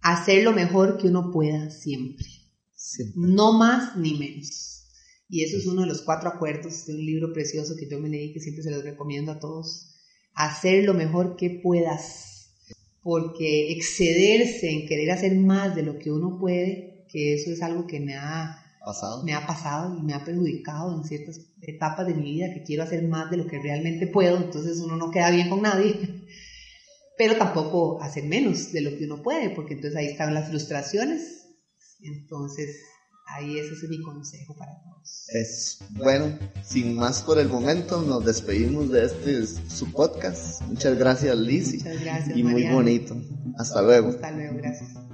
hacer 0.00 0.42
lo 0.44 0.52
mejor 0.52 0.98
que 0.98 1.08
uno 1.08 1.30
pueda 1.32 1.70
siempre, 1.70 2.26
Siempre. 2.90 3.20
no 3.22 3.52
más 3.52 3.96
ni 3.96 4.14
menos. 4.18 4.78
Y 5.28 5.44
eso 5.44 5.58
es 5.58 5.66
uno 5.66 5.82
de 5.82 5.88
los 5.88 6.02
cuatro 6.02 6.30
acuerdos 6.30 6.86
de 6.86 6.94
un 6.94 7.04
libro 7.04 7.32
precioso 7.32 7.76
que 7.76 7.88
yo 7.88 8.00
me 8.00 8.08
leí 8.08 8.32
que 8.32 8.40
siempre 8.40 8.62
se 8.62 8.70
los 8.70 8.82
recomiendo 8.82 9.32
a 9.32 9.38
todos. 9.38 9.94
Hacer 10.34 10.84
lo 10.84 10.94
mejor 10.94 11.36
que 11.36 11.60
puedas, 11.62 12.54
porque 13.02 13.72
excederse 13.72 14.70
en 14.70 14.86
querer 14.86 15.10
hacer 15.10 15.34
más 15.36 15.76
de 15.76 15.82
lo 15.82 15.98
que 15.98 16.10
uno 16.10 16.38
puede, 16.38 17.04
que 17.10 17.34
eso 17.34 17.50
es 17.50 17.62
algo 17.62 17.86
que 17.86 18.00
me 18.00 18.14
ha 18.14 18.64
Pasado. 18.84 19.22
me 19.22 19.34
ha 19.34 19.46
pasado 19.46 19.98
y 19.98 20.02
me 20.02 20.14
ha 20.14 20.24
perjudicado 20.24 20.96
en 20.96 21.04
ciertas 21.04 21.40
etapas 21.60 22.06
de 22.06 22.14
mi 22.14 22.32
vida 22.32 22.54
que 22.54 22.62
quiero 22.62 22.84
hacer 22.84 23.02
más 23.06 23.30
de 23.30 23.36
lo 23.36 23.46
que 23.46 23.58
realmente 23.58 24.06
puedo, 24.06 24.38
entonces 24.38 24.78
uno 24.78 24.96
no 24.96 25.10
queda 25.10 25.30
bien 25.30 25.50
con 25.50 25.60
nadie, 25.60 25.94
pero 27.18 27.36
tampoco 27.36 28.00
hacer 28.00 28.24
menos 28.24 28.72
de 28.72 28.80
lo 28.80 28.96
que 28.96 29.04
uno 29.04 29.22
puede, 29.22 29.50
porque 29.50 29.74
entonces 29.74 29.98
ahí 29.98 30.06
están 30.06 30.32
las 30.32 30.48
frustraciones, 30.48 31.47
entonces 32.00 32.76
Ahí 33.30 33.58
ese 33.58 33.74
es 33.74 33.88
mi 33.88 34.00
consejo 34.00 34.54
para 34.56 34.80
todos. 34.82 35.28
Es 35.28 35.78
bueno, 35.90 36.38
sin 36.62 36.96
más 36.96 37.22
por 37.22 37.38
el 37.38 37.48
momento, 37.48 38.00
nos 38.00 38.24
despedimos 38.24 38.90
de 38.90 39.04
este 39.04 39.46
su 39.46 39.92
podcast. 39.92 40.62
Muchas 40.62 40.98
gracias, 40.98 41.36
Liz. 41.36 41.74
Muchas 41.74 42.00
gracias. 42.00 42.36
Y 42.36 42.42
muy 42.42 42.66
bonito. 42.68 43.16
Hasta 43.58 43.82
luego. 43.82 44.08
Hasta 44.08 44.30
luego, 44.30 44.56
gracias. 44.56 45.07